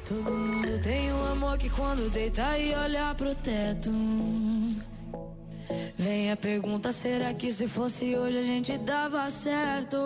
Todo 0.07 0.31
mundo 0.31 0.81
tem 0.83 1.13
um 1.13 1.27
amor 1.33 1.59
que 1.59 1.71
quando 1.71 2.11
deita 2.11 2.59
e 2.59 2.75
olha 2.75 3.15
pro 3.15 3.35
teto. 3.35 3.91
Vem 5.97 6.33
a 6.33 6.37
pergunta: 6.37 6.93
será 6.93 7.33
que 7.35 7.53
se 7.53 7.69
fosse 7.69 8.17
hoje 8.17 8.39
a 8.39 8.43
gente 8.43 8.77
dava 8.79 9.29
certo? 9.31 9.97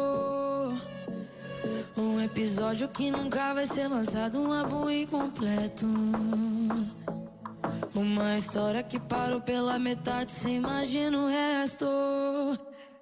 Um 1.96 2.20
episódio 2.20 2.88
que 2.88 3.10
nunca 3.10 3.54
vai 3.54 3.66
ser 3.66 3.88
lançado, 3.88 4.38
um 4.40 4.52
álbum 4.52 4.90
incompleto. 4.90 5.86
Uma 7.94 8.36
história 8.36 8.82
que 8.82 8.98
parou 8.98 9.40
pela 9.40 9.78
metade, 9.78 10.32
cê 10.32 10.50
imagina 10.50 11.16
o 11.16 11.28
resto. 11.28 11.86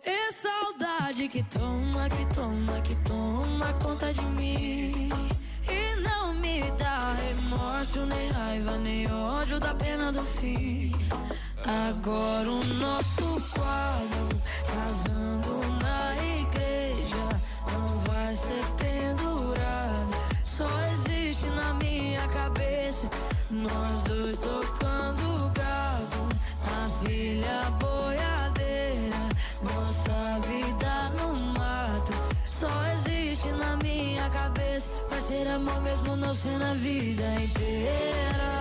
É 0.05 0.33
saudade 0.33 1.29
que 1.29 1.43
toma, 1.45 2.09
que 2.09 2.27
toma, 2.35 2.81
que 2.81 2.95
toma 2.97 3.73
conta 3.75 4.13
de 4.13 4.25
mim. 4.25 5.09
E 5.69 5.97
não 6.03 6.35
me 6.35 6.63
dá 6.73 7.15
remorso, 7.15 8.05
nem 8.07 8.31
raiva, 8.31 8.77
nem 8.79 9.11
ódio 9.13 9.61
da 9.61 9.73
pena 9.75 10.11
do 10.11 10.25
fim. 10.25 10.93
Agora 11.89 12.51
o 12.51 12.65
nosso 12.65 13.41
quadro, 13.55 14.43
casando 14.67 15.61
na 15.81 16.17
igreja, 16.17 17.41
não 17.71 17.99
vai 17.99 18.35
ser 18.35 18.65
pendurado. 18.77 20.15
Só 20.45 20.69
existe 20.93 21.47
na 21.51 21.75
minha 21.75 22.27
cabeça, 22.29 23.09
nós 23.51 24.03
dois 24.03 24.39
tocando 24.41 25.53
gado, 25.55 26.29
a 26.67 26.89
filha 27.05 27.71
boiadeira, 27.79 28.42
nossa 29.63 30.41
vida 30.47 31.11
no 31.19 31.35
mato. 31.59 32.13
Só 32.51 32.71
existe 32.93 33.49
na 33.49 33.77
minha 33.77 34.29
cabeça, 34.31 34.91
vai 35.09 35.21
ser 35.21 35.47
amor 35.49 35.81
mesmo 35.83 36.17
não 36.17 36.35
sendo 36.35 36.65
a 36.65 36.75
vida 36.75 37.25
inteira. 37.41 38.53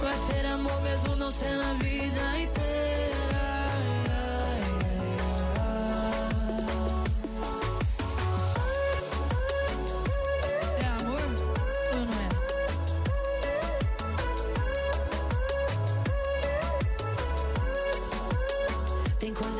Vai 0.00 0.16
ser 0.18 0.46
amor 0.46 0.80
mesmo 0.82 1.16
não 1.16 1.30
sendo 1.30 1.62
a 1.62 1.74
vida 1.74 2.38
inteira. 2.40 3.21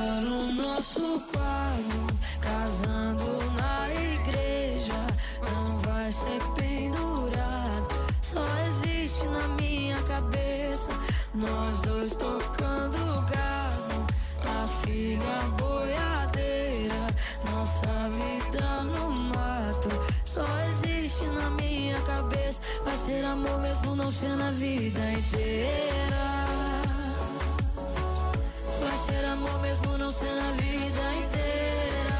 Agora 0.00 0.30
o 0.30 0.52
nosso 0.54 1.20
quadro, 1.30 2.06
casando 2.40 3.52
na 3.52 3.86
igreja, 3.92 5.06
não 5.52 5.76
vai 5.80 6.10
ser 6.10 6.40
pendurado. 6.54 7.86
Só 8.22 8.42
existe 8.66 9.26
na 9.28 9.46
minha 9.60 10.00
cabeça, 10.04 10.90
nós 11.34 11.82
dois 11.82 12.16
tocando 12.16 13.26
gado, 13.28 14.06
a 14.42 14.66
filha 14.82 15.40
boiadeira, 15.58 17.06
nossa 17.52 18.08
vida 18.08 18.84
no 18.84 19.10
mato. 19.10 19.90
Só 20.24 20.46
existe 20.70 21.26
na 21.26 21.50
minha 21.50 22.00
cabeça, 22.02 22.62
vai 22.86 22.96
ser 22.96 23.22
amor 23.22 23.58
mesmo 23.58 23.94
não 23.94 24.10
sendo 24.10 24.44
a 24.44 24.50
vida 24.50 25.12
inteira. 25.12 26.69
Vai 28.90 28.98
ser 28.98 29.24
amor 29.24 29.60
mesmo 29.60 29.96
não 29.96 30.10
sendo 30.10 30.40
a 30.40 30.50
vida 30.50 31.14
inteira. 31.14 32.10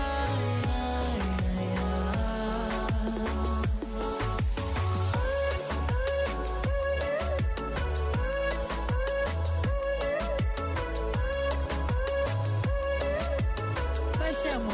Vai 14.16 14.32
ser 14.32 14.50
amor. 14.50 14.72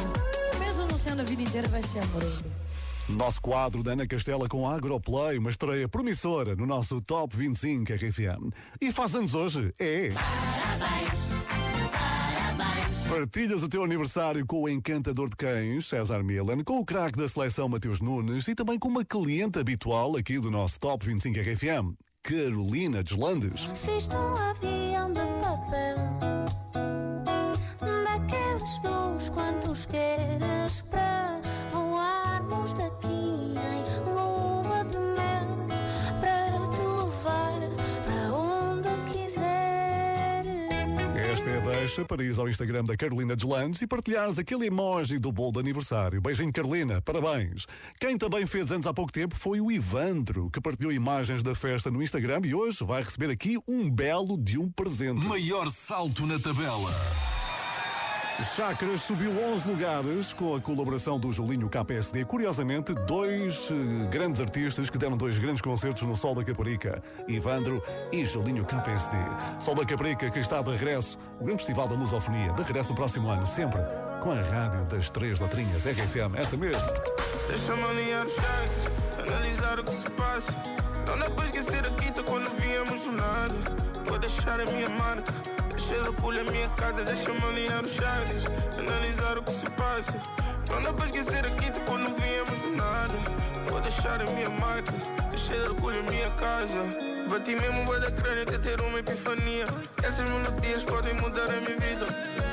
Mesmo 0.59 0.87
não 0.87 0.99
sendo 0.99 1.23
a 1.23 1.25
vida 1.25 1.43
inteira, 1.43 1.67
vai 1.69 1.83
ser 1.83 2.01
amor 2.01 2.23
ainda. 2.23 2.57
Nosso 3.09 3.41
quadro 3.41 3.83
da 3.83 3.93
Ana 3.93 4.07
Castela 4.07 4.47
com 4.49 4.69
Agroplay, 4.69 5.39
uma 5.39 5.49
estreia 5.49 5.89
promissora 5.89 6.55
no 6.55 6.67
nosso 6.67 7.01
Top 7.01 7.35
25 7.35 7.91
RFM. 7.95 8.53
E 8.83 8.93
faz 8.93 9.15
anos 9.15 9.35
hoje? 9.35 9.73
É. 9.79 10.11
Partilhas 13.09 13.63
o 13.63 13.69
teu 13.69 13.85
aniversário 13.85 14.45
com 14.45 14.63
o 14.63 14.69
encantador 14.69 15.31
de 15.31 15.37
cães, 15.37 15.87
César 15.87 16.25
Milan, 16.25 16.65
com 16.65 16.81
o 16.81 16.85
craque 16.85 17.17
da 17.17 17.29
seleção 17.29 17.69
Mateus 17.69 18.01
Nunes 18.01 18.49
e 18.49 18.55
também 18.55 18.79
com 18.79 18.89
uma 18.89 19.05
cliente 19.05 19.61
habitual 19.61 20.17
aqui 20.17 20.41
do 20.41 20.51
nosso 20.51 20.81
Top 20.81 21.07
25 21.07 21.39
RFM, 21.39 21.95
Carolina 22.23 23.05
Deslandes. 23.05 23.65
Fiz-te 23.75 24.17
um 24.17 24.37
avião 24.37 25.13
de 25.13 25.21
papel 25.41 25.97
Daqueles 28.05 28.81
dos 28.81 29.31
quantos 29.31 29.87
queres 29.87 30.83
Para 30.91 31.16
deixa 41.97 42.05
para 42.05 42.23
ir 42.23 42.39
ao 42.39 42.49
Instagram 42.49 42.85
da 42.85 42.97
Carolina 42.97 43.35
Deslandes 43.35 43.81
e 43.81 43.87
partilhares 43.87 44.39
aquele 44.39 44.67
emoji 44.67 45.19
do 45.19 45.33
bolo 45.33 45.53
de 45.53 45.61
aniversário. 45.61 46.21
Beijinho, 46.21 46.53
Carolina, 46.53 47.01
parabéns. 47.01 47.67
Quem 47.99 48.19
também 48.19 48.45
fez 48.45 48.71
anos 48.71 48.87
há 48.87 48.93
pouco 48.93 49.11
tempo 49.11 49.35
foi 49.35 49.61
o 49.61 49.73
Ivandro, 49.73 50.51
que 50.51 50.61
partilhou 50.61 50.93
imagens 50.93 51.43
da 51.43 51.55
festa 51.55 51.91
no 51.91 52.03
Instagram 52.03 52.43
e 52.45 52.55
hoje 52.55 52.85
vai 52.85 53.03
receber 53.03 53.31
aqui 53.31 53.57
um 53.67 53.91
belo 53.91 54.37
de 54.37 54.59
um 54.59 54.71
presente. 54.71 55.27
Maior 55.27 55.71
salto 55.71 56.27
na 56.27 56.39
tabela. 56.39 56.91
Chakras 58.45 59.03
subiu 59.03 59.33
11 59.55 59.67
lugares 59.67 60.33
com 60.35 60.55
a 60.55 60.61
colaboração 60.61 61.19
do 61.19 61.33
Julinho 61.33 61.71
KPSD. 61.71 62.25
Curiosamente, 62.27 62.93
dois 62.93 63.71
eh, 63.71 64.07
grandes 64.09 64.41
artistas 64.41 64.91
que 64.91 64.99
deram 64.99 65.17
dois 65.17 65.39
grandes 65.39 65.63
concertos 65.63 66.03
no 66.03 66.15
Sol 66.15 66.35
da 66.35 66.45
Caparica, 66.45 67.03
Ivandro 67.27 67.83
e 68.13 68.25
Julinho 68.27 68.65
KPSD. 68.65 69.17
Sol 69.59 69.75
da 69.75 69.87
Caparica 69.87 70.31
que 70.31 70.39
está 70.39 70.61
de 70.61 70.71
regresso, 70.71 71.19
o 71.41 71.45
grande 71.45 71.59
festival 71.59 71.89
da 71.89 71.95
lusofonia, 71.95 72.53
de 72.53 72.63
regresso 72.63 72.91
no 72.91 72.95
próximo 72.95 73.29
ano, 73.31 73.47
sempre 73.47 73.81
com 74.21 74.33
a 74.33 74.43
rádio 74.43 74.85
das 74.85 75.09
três 75.09 75.41
letrinhas, 75.41 75.87
RFM, 75.87 76.37
essa 76.37 76.57
mesmo. 76.57 76.83
Deixa-me 77.49 77.83
alinhar 77.85 78.27
os 78.27 78.35
chakras, 78.35 78.93
analisar 79.27 79.81
o 79.81 79.85
que 79.85 79.95
se 79.95 80.11
passa. 80.11 80.53
Não 81.07 81.19
dá 81.19 81.31
para 81.31 81.47
esquecer 81.47 81.87
a 81.87 81.91
quinta 81.91 82.23
quando 82.23 82.51
viemos 82.61 83.01
do 83.01 83.13
nada. 83.13 83.55
Vou 84.05 84.19
deixar 84.19 84.61
a 84.61 84.65
minha 84.67 84.89
marca, 84.89 85.33
deixar 85.77 86.09
a 86.09 86.13
pulha 86.13 86.41
a 86.41 86.45
minha 86.51 86.69
casa. 86.71 87.05
Deixa-me 87.05 87.45
alinhar 87.45 87.85
os 87.85 87.93
chakras, 87.93 88.45
analisar 88.79 89.39
o 89.39 89.43
que 89.43 89.53
se 89.53 89.67
passa. 89.71 90.21
Não 90.71 90.83
dá 90.83 90.93
para 90.93 91.07
esquecer 91.07 91.47
a 91.47 91.51
quinta 91.51 91.81
quando 91.81 92.15
viemos 92.17 92.61
do 92.61 92.71
nada. 92.71 93.19
Vou 93.69 93.81
deixar 93.81 94.21
a 94.21 94.25
minha 94.25 94.49
marca, 94.49 94.93
deixar 95.31 95.71
a 95.71 95.75
pulha 95.75 96.01
a 96.01 96.11
minha 96.11 96.31
casa. 96.31 96.79
Bati 97.29 97.55
mesmo 97.55 97.91
o 97.91 98.01
da 98.01 98.11
crânio 98.11 98.43
até 98.43 98.59
ter 98.59 98.81
uma 98.81 98.99
epifania. 98.99 99.65
Essas 100.03 100.29
melodias 100.29 100.83
podem 100.85 101.15
mudar 101.15 101.45
a 101.51 101.61
minha 101.61 101.77
vida. 101.79 102.07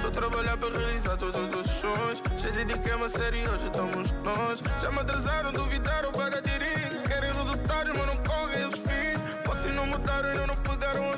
A 0.06 0.12
trabalhar 0.12 0.58
para 0.58 0.78
realizar 0.78 1.16
todos 1.16 1.54
os 1.54 1.72
sonhos. 1.72 2.22
Já 2.38 2.50
dediquei-me 2.50 3.04
a 3.04 3.10
sério, 3.10 3.50
hoje 3.52 3.68
estamos 3.68 4.12
nós. 4.24 4.62
Já 4.82 4.92
me 4.92 5.00
atrasaram, 5.00 5.54
duvidaram 5.54 6.12
para 6.12 6.40
aderir. 6.40 7.02
Querem 7.08 7.32
resultados, 7.32 7.94
mas 7.96 8.06
não 8.06 8.18
correm 8.18 8.66
os 8.66 8.80
fins. 8.80 9.22
Vocês 9.46 9.76
não 9.76 9.86
mudaram, 9.88 10.30
ainda 10.30 10.48
não 10.48 10.56
pegaram 10.58 11.14
a 11.14 11.18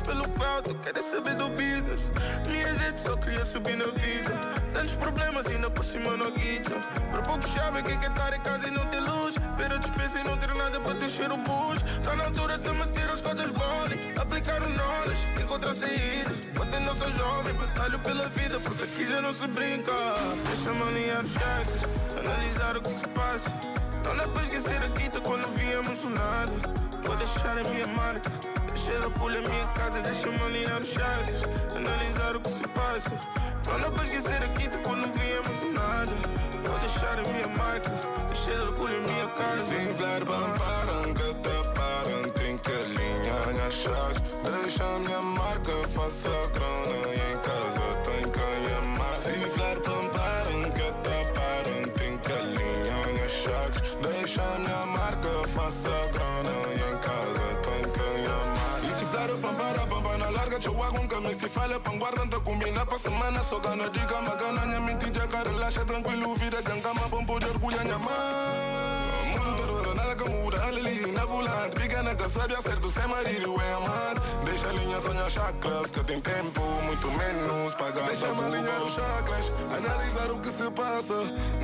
pelo 0.00 0.28
pauta, 0.30 0.74
querem 0.74 1.02
saber 1.02 1.34
do 1.34 1.48
business. 1.50 2.10
Minha 2.48 2.74
gente 2.74 3.00
só 3.00 3.16
queria 3.16 3.44
subir 3.44 3.76
na 3.76 3.86
vida. 3.86 4.30
Tantos 4.72 4.94
problemas, 4.94 5.46
ainda 5.46 5.70
por 5.70 5.84
cima 5.84 6.16
não 6.16 6.30
guita. 6.30 6.74
Por 7.12 7.22
pouco 7.22 7.48
sabem 7.48 7.82
que 7.82 7.96
quer 7.96 8.10
estar 8.10 8.34
em 8.34 8.40
casa 8.40 8.68
e 8.68 8.70
não 8.70 8.86
ter 8.86 9.00
luz. 9.00 9.36
Ver 9.56 9.72
a 9.72 9.76
despesa 9.76 10.20
e 10.20 10.24
não 10.24 10.36
ter 10.38 10.54
nada 10.54 10.80
para 10.80 10.94
deixar 10.94 11.30
o 11.32 11.36
bus. 11.36 11.82
Tá 12.02 12.16
na 12.16 12.24
altura 12.24 12.58
de 12.58 12.70
meter 12.70 13.10
as 13.10 13.20
cotas 13.20 13.50
bole. 13.50 14.14
Aplicar 14.16 14.62
o 14.62 14.68
knowledge, 14.68 15.20
encontrar 15.40 15.74
saídas. 15.74 16.44
Não 16.84 16.94
sou 16.96 17.10
jovem, 17.12 17.54
batalho 17.54 17.98
pela 18.00 18.28
vida, 18.28 18.60
porque 18.60 18.84
aqui 18.84 19.06
já 19.06 19.20
não 19.20 19.32
se 19.32 19.46
brinca. 19.46 19.90
Deixa-me 20.46 20.82
alinhar 20.82 21.24
os 21.24 21.32
chakras, 21.32 21.82
analisar 22.18 22.76
o 22.76 22.82
que 22.82 22.90
se 22.90 23.06
passa. 23.08 23.50
Não 24.04 24.16
dá 24.16 24.28
para 24.28 24.42
esquecer 24.42 24.82
a 24.82 24.88
quinta 24.90 25.20
quando 25.20 25.48
viemos 25.56 25.98
do 26.00 26.10
nada. 26.10 26.52
Vou 27.02 27.16
deixar 27.16 27.58
a 27.58 27.64
minha 27.64 27.86
marca, 27.86 28.30
deixar 28.74 29.06
a 29.06 29.10
pulha 29.10 29.38
a 29.38 29.42
minha 29.48 29.66
casa. 29.68 30.00
Deixa-me 30.02 30.42
alinhar 30.42 30.80
os 30.82 30.88
chakras, 30.88 31.42
analisar 31.74 32.36
o 32.36 32.40
que 32.40 32.50
se 32.50 32.66
passa. 32.68 33.10
Dá 33.64 33.90
para 33.90 34.04
esquecer 34.04 34.42
a 34.42 34.48
quinta 34.48 34.78
quando 34.78 35.06
viemos 35.14 35.58
do 35.58 35.72
nada. 35.72 36.12
Vou 36.64 36.78
deixar 36.80 37.18
a 37.18 37.22
minha 37.22 37.48
marca, 37.48 37.90
deixar 38.28 38.68
a 38.68 38.72
pulha 38.72 38.96
a 38.96 39.00
minha 39.00 39.28
casa. 39.28 39.64
Sin 39.64 39.94
fler 39.94 40.24
pamparan 40.24 41.14
que 41.14 41.34
Tem 42.34 42.58
que 42.58 42.70
alinhar 42.70 43.66
as 43.66 43.74
chaves 43.74 44.22
Deixa 44.42 44.84
a 44.84 44.98
minha 44.98 45.22
marca, 45.22 45.72
faça 45.88 46.28
grana 46.52 47.23
daga 60.54 60.60
cewa 60.60 60.90
gunga 60.90 61.20
mistifala 61.20 61.80
panguardando 61.80 62.40
combina 62.40 62.86
pra 62.86 62.98
semana. 62.98 63.42
Só 63.42 63.58
gana 63.58 63.88
diga 63.90 64.20
magana 64.20 64.66
minha 64.66 64.80
mentira 64.80 65.26
cara 65.26 65.50
relaxa 65.50 65.84
tranquilo 65.84 66.34
vida 66.34 66.62
jangama 66.62 67.08
bom 67.08 67.24
poder 67.24 67.58
bulha 67.58 67.82
minha 67.82 67.98
mãe 67.98 68.73
que 70.24 70.30
muda, 70.30 70.64
ali 70.64 71.12
na 71.12 71.24
volante 71.24 71.76
Pequena 71.76 72.14
que 72.14 72.28
sabe 72.28 72.54
acerto, 72.54 72.90
sem 72.90 73.06
marido 73.06 73.54
é 73.60 73.72
amar 73.74 74.14
Deixa 74.44 74.68
a 74.68 74.72
linha 74.72 75.00
sonhar 75.00 75.30
chakras 75.30 75.90
Que 75.90 76.02
tem 76.04 76.20
tempo, 76.20 76.60
muito 76.84 77.10
menos 77.10 77.74
pagar 77.74 78.06
Deixa-me 78.06 78.40
alinhar 78.42 78.82
os 78.82 78.94
chakras, 78.94 79.52
analisar 79.76 80.30
o 80.30 80.38
que 80.38 80.50
se 80.50 80.70
passa. 80.70 81.14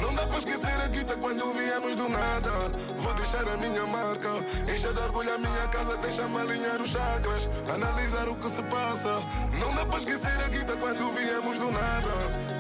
Não 0.00 0.14
dá 0.14 0.26
para 0.26 0.38
esquecer 0.38 0.80
a 0.80 0.88
guita 0.88 1.16
quando 1.16 1.52
viemos 1.52 1.96
do 1.96 2.08
nada. 2.08 2.50
Vou 2.98 3.14
deixar 3.14 3.48
a 3.48 3.56
minha 3.56 3.86
marca, 3.86 4.28
encher 4.72 4.92
de 4.92 5.00
orgulho 5.00 5.34
a 5.34 5.38
minha 5.38 5.68
casa. 5.68 5.96
Deixa-me 5.98 6.36
alinhar 6.38 6.80
os 6.80 6.90
chakras, 6.90 7.48
analisar 7.72 8.28
o 8.28 8.34
que 8.34 8.48
se 8.48 8.62
passa. 8.62 9.20
Não 9.58 9.74
dá 9.74 9.86
para 9.86 9.98
esquecer 9.98 10.40
a 10.44 10.48
guita 10.48 10.76
quando 10.76 11.12
viemos 11.14 11.58
do 11.58 11.70
nada. 11.70 12.10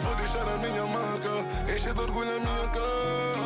Vou 0.02 0.14
deixar 0.14 0.48
a 0.48 0.56
minha 0.58 0.86
marca, 0.86 1.74
encher 1.74 1.94
de 1.94 2.00
orgulho 2.00 2.36
a 2.36 2.40
minha 2.40 2.68
casa 2.68 3.39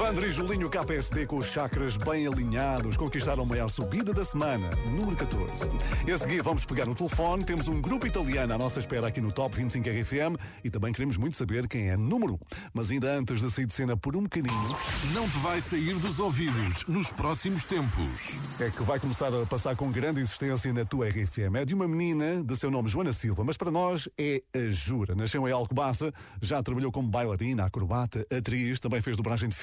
amar. 0.00 0.10
Ivandro 0.10 0.26
e 0.26 0.30
Julinho 0.30 0.70
KPSD 0.70 1.26
com 1.26 1.36
os 1.36 1.46
chakras 1.46 1.96
bem 1.96 2.26
alinhados 2.26 2.96
conquistaram 2.96 3.42
a 3.42 3.46
maior 3.46 3.68
subida 3.68 4.12
da 4.12 4.24
semana, 4.24 4.70
número 4.90 5.16
14. 5.16 5.64
E 6.06 6.10
a 6.10 6.18
seguir 6.18 6.42
vamos 6.42 6.64
pegar 6.64 6.86
no 6.86 6.94
telefone, 6.94 7.44
temos 7.44 7.68
um 7.68 7.80
grupo 7.80 8.06
italiano 8.06 8.52
à 8.52 8.58
nossa 8.58 8.80
espera 8.80 9.06
aqui 9.06 9.20
no 9.20 9.30
Top 9.30 9.54
25 9.54 9.88
RFM 9.88 10.40
e 10.64 10.70
também 10.70 10.92
queremos 10.92 11.16
muito 11.16 11.36
saber 11.36 11.68
quem 11.68 11.90
é 11.90 11.96
número 11.96 12.34
1. 12.34 12.38
Mas 12.72 12.90
ainda 12.90 13.12
antes 13.12 13.40
de 13.40 13.50
sair 13.50 13.66
de 13.66 13.74
cena 13.74 13.96
por 13.96 14.16
um 14.16 14.22
bocadinho... 14.22 14.76
Não 15.12 15.28
te 15.28 15.38
vai 15.38 15.60
sair 15.60 15.96
dos 15.98 16.18
ouvidos 16.18 16.84
nos 16.88 17.12
próximos 17.12 17.64
tempos. 17.64 18.36
É 18.58 18.70
que 18.70 18.82
vai 18.82 18.98
começar 18.98 19.32
a 19.32 19.46
passar 19.46 19.76
com 19.76 19.92
grande 19.92 20.20
insistência 20.20 20.72
na 20.72 20.84
tua 20.84 21.08
RFM. 21.08 21.56
É 21.56 21.64
de 21.64 21.74
uma 21.74 21.86
menina 21.86 22.42
de 22.42 22.56
seu 22.56 22.70
nome 22.70 22.88
Joana 22.88 23.12
Silva, 23.12 23.44
mas 23.44 23.56
para 23.56 23.70
nós 23.70 24.08
é 24.18 24.42
a 24.54 24.70
Jura. 24.70 25.14
Nasceu 25.14 25.46
em 25.46 25.52
Alcobaça, 25.52 26.12
já 26.40 26.62
trabalhou 26.62 26.90
como 26.90 27.08
bailarina, 27.08 27.64
acrobata, 27.64 28.26
atriz, 28.36 28.80
também 28.80 29.00
fez 29.00 29.16
dobragem 29.16 29.48
de 29.48 29.54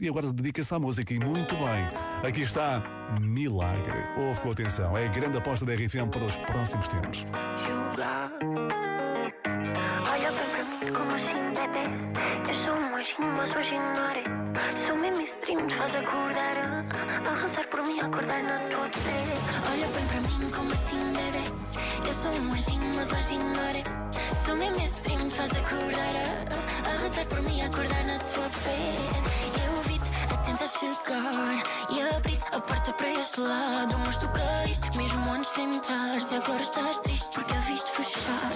e 0.00 0.08
agora 0.08 0.32
dedica-se 0.32 0.74
à 0.74 0.78
música 0.78 1.12
e 1.12 1.18
muito 1.18 1.54
bem. 1.56 2.28
Aqui 2.28 2.42
está 2.42 2.82
Milagre. 3.20 4.04
Ouve 4.16 4.40
com 4.40 4.50
atenção, 4.50 4.96
é 4.96 5.06
a 5.06 5.12
grande 5.12 5.38
aposta 5.38 5.64
da 5.66 5.74
RFM 5.74 6.10
para 6.10 6.24
os 6.24 6.36
próximos 6.38 6.88
tempos. 6.88 7.26
Jura 7.56 8.32
Anjinho, 13.02 13.32
mas 13.36 13.56
hoje 13.56 13.74
ignorei 13.74 14.24
Sou 14.86 14.96
mesmo 14.96 15.24
stream, 15.24 15.66
te 15.66 15.74
faz 15.74 15.92
acordar 15.96 16.56
A, 16.56 17.28
a 17.28 17.34
rezar 17.34 17.66
por 17.66 17.82
mim, 17.82 17.98
acordar 17.98 18.40
na 18.44 18.60
tua 18.70 18.88
pele 18.90 19.34
Olha 19.72 19.88
bem 19.88 20.06
pra 20.06 20.20
mim 20.20 20.50
como 20.52 20.72
assim, 20.72 21.12
bebê? 21.12 21.62
Eu 22.06 22.14
sou 22.14 22.30
um 22.30 22.52
anjinho, 22.52 22.94
mas 22.94 23.10
hoje 23.10 23.34
ignorei. 23.34 23.84
Sou 24.46 24.54
mesmo 24.54 24.84
stream, 24.84 25.28
te 25.28 25.34
faz 25.34 25.50
acordar 25.50 26.14
a, 26.14 26.88
a 26.88 27.02
rezar 27.02 27.26
por 27.26 27.42
mim, 27.42 27.60
acordar 27.62 28.04
na 28.04 28.18
tua 28.20 28.48
pele 28.62 29.66
Eu 29.66 29.82
vi-te 29.82 30.10
a 30.32 30.36
tentar 30.36 30.68
chegar. 30.68 31.64
E 31.90 32.02
abri-te 32.16 32.54
a 32.54 32.60
porta 32.60 32.92
para 32.92 33.10
este 33.10 33.40
lado. 33.40 33.98
Mas 33.98 34.16
tu 34.18 34.28
caíste 34.28 34.96
mesmo 34.96 35.28
antes 35.32 35.52
de 35.54 35.62
entrares. 35.62 36.30
E 36.30 36.36
agora 36.36 36.62
estás 36.62 37.00
triste 37.00 37.28
porque 37.34 37.52
a 37.52 37.60
viste 37.62 37.90
fechar 37.90 38.52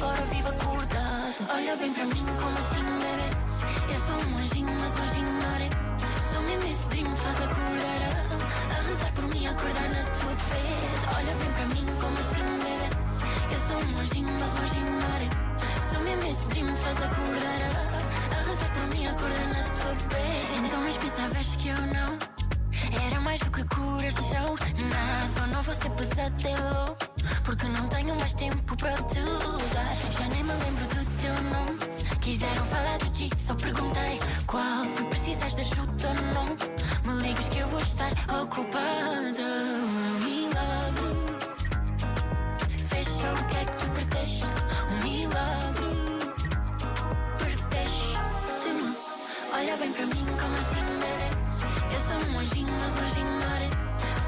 agora 0.00 0.22
vivo 0.26 0.48
acordado. 0.48 1.46
Olha 1.50 1.76
bem 1.76 1.92
para 1.92 2.04
mim 2.04 2.24
como 2.40 2.58
assim, 2.58 2.84
bebê 3.00 3.92
Eu 3.92 4.00
sou 4.06 4.30
um 4.30 4.38
anjinho, 4.38 4.72
mas 4.80 4.94
um 4.94 5.02
anjinho 5.02 5.32
na 5.32 5.48
o 5.58 6.32
Sou 6.32 6.42
mesmo 6.42 6.70
esse 6.70 6.86
dream 6.88 7.12
que 7.12 7.20
faz 7.20 7.36
acordar. 7.42 8.00
A, 8.06 8.74
a 8.74 8.78
Arrasar 8.78 9.12
por 9.12 9.24
mim, 9.24 9.46
acordar 9.46 9.88
na 9.88 10.02
tua 10.10 10.34
pele. 10.50 10.88
Olha 11.16 11.34
bem 11.34 11.50
para 11.52 11.66
mim 11.74 11.86
como 12.00 12.18
assim, 12.18 12.44
bebê 12.62 12.88
Eu 13.50 13.60
sou 13.66 13.88
um 13.88 13.98
anjinho, 13.98 14.32
mas 14.38 14.52
um 14.52 14.62
anjinho 14.62 15.00
na 15.00 15.08
o 15.08 15.94
Sou 15.94 16.02
mesmo 16.02 16.30
esse 16.30 16.48
dream 16.48 16.66
que 16.68 16.80
faz 16.80 17.02
acordar. 17.02 17.60
A, 17.68 18.36
a 18.36 18.40
Arrasar 18.40 18.72
por 18.74 18.86
mim, 18.94 19.06
acordar 19.06 19.48
na 19.48 19.68
tua 19.70 20.08
pele. 20.08 20.66
Então 20.66 20.80
mas 20.82 20.96
pensavas 20.96 21.56
que 21.56 21.68
eu 21.68 21.76
não 21.76 22.18
era 23.04 23.20
mais 23.20 23.40
do 23.40 23.50
que 23.50 23.64
coração. 23.64 24.56
Na. 24.78 25.28
só 25.28 25.46
não 25.46 25.62
vou 25.62 25.74
ser 25.74 25.90
pesadelo 25.90 26.96
Porque 27.44 27.66
não 27.66 27.88
tenho 27.88 28.14
mais 28.14 28.32
tempo 28.34 28.76
para 28.76 28.96
tu 29.02 29.37
Quiseram 32.38 32.66
falar 32.66 32.98
do 32.98 33.10
ti, 33.10 33.28
só 33.36 33.52
perguntei 33.52 34.20
qual. 34.46 34.86
Se 34.86 35.02
precisas 35.06 35.56
de 35.56 35.62
ajuda 35.62 36.14
não, 36.32 36.46
me 37.04 37.20
ligas 37.20 37.48
que 37.48 37.58
eu 37.58 37.66
vou 37.66 37.80
estar 37.80 38.12
ocupada. 38.30 39.42
Um 39.82 40.20
milagre. 40.24 41.16
Fecha 42.88 43.32
o 43.32 43.44
que 43.48 43.56
é 43.56 43.64
que 43.64 43.76
tu 43.76 43.90
pretexes? 43.90 44.44
Um 44.88 45.02
milagre. 45.02 46.32
Pretexes-me. 47.38 48.96
Olha 49.52 49.76
bem 49.76 49.90
para 49.90 50.06
mim 50.06 50.26
como 50.40 50.58
assim, 50.58 50.84
bebê. 51.00 51.30
Eu 51.92 52.00
sou 52.06 52.30
um 52.30 52.38
anjinho, 52.38 52.72
mas 52.80 52.94
um 52.94 53.04
anjinho 53.04 53.32
não. 53.40 53.58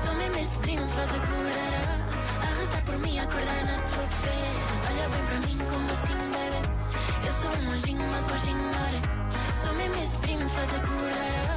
Sou 0.05 0.15
mesmo 0.17 0.37
esse 0.37 0.59
que 0.59 0.77
faz 0.95 1.11
a, 1.11 1.21
a 2.43 2.59
rezar 2.59 2.83
por 2.87 2.99
mim, 2.99 3.21
acordar 3.21 3.65
na 3.67 3.81
tua 3.83 4.05
pele. 4.25 4.59
Olha 4.89 5.09
bem 5.11 5.27
para 5.27 5.47
mim 5.47 5.70
faz 10.71 10.83
acordar 10.83 11.51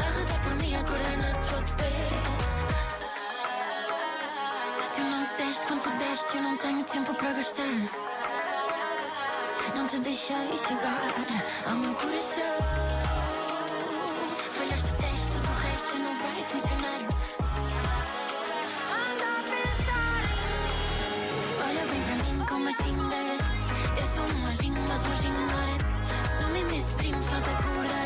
a, 0.00 0.10
rezar 0.18 0.40
por 0.42 0.54
mim, 0.56 0.74
acordar 0.74 1.16
na 1.18 1.32
tua 1.46 1.62
pele. 1.76 2.20
Tu 4.94 5.00
não 5.00 5.18
me 5.20 5.26
deste 5.36 5.66
quando 5.66 5.82
pudeste, 5.82 6.36
eu 6.36 6.42
não 6.42 6.56
tenho 6.56 6.84
tempo 6.84 7.14
para 7.14 7.32
gastar. 7.32 7.62
Não 9.74 9.86
te 9.88 9.98
deixei 10.00 10.58
chegar 10.66 11.00
ao 11.66 11.74
meu 11.76 11.94
coração. 11.94 12.42
Falhaste 14.56 14.90
o 14.90 14.96
teste, 14.96 15.38
do 15.38 15.52
resto 15.64 15.98
não 15.98 16.14
vai 16.22 16.42
funcionar. 16.50 17.00
Anda 18.90 19.26
a 19.26 19.42
pensar 19.44 20.22
em 20.32 20.46
mim. 20.56 20.74
Olha 21.66 21.84
bem 21.90 22.02
para 22.04 22.16
mim 22.32 22.44
como 22.46 22.68
assim, 22.68 22.94
bebê. 23.08 23.36
Eu 24.00 24.06
sou 24.14 24.26
um 24.36 24.46
anjinho, 24.46 24.82
mas 24.88 25.02
um 25.02 25.12
anjinho 25.12 25.40
não 25.46 25.60
é. 25.60 25.76
Esse 26.76 26.94
primo 26.96 27.18
que 27.18 27.28
faz 27.28 27.44
acordar 27.48 28.05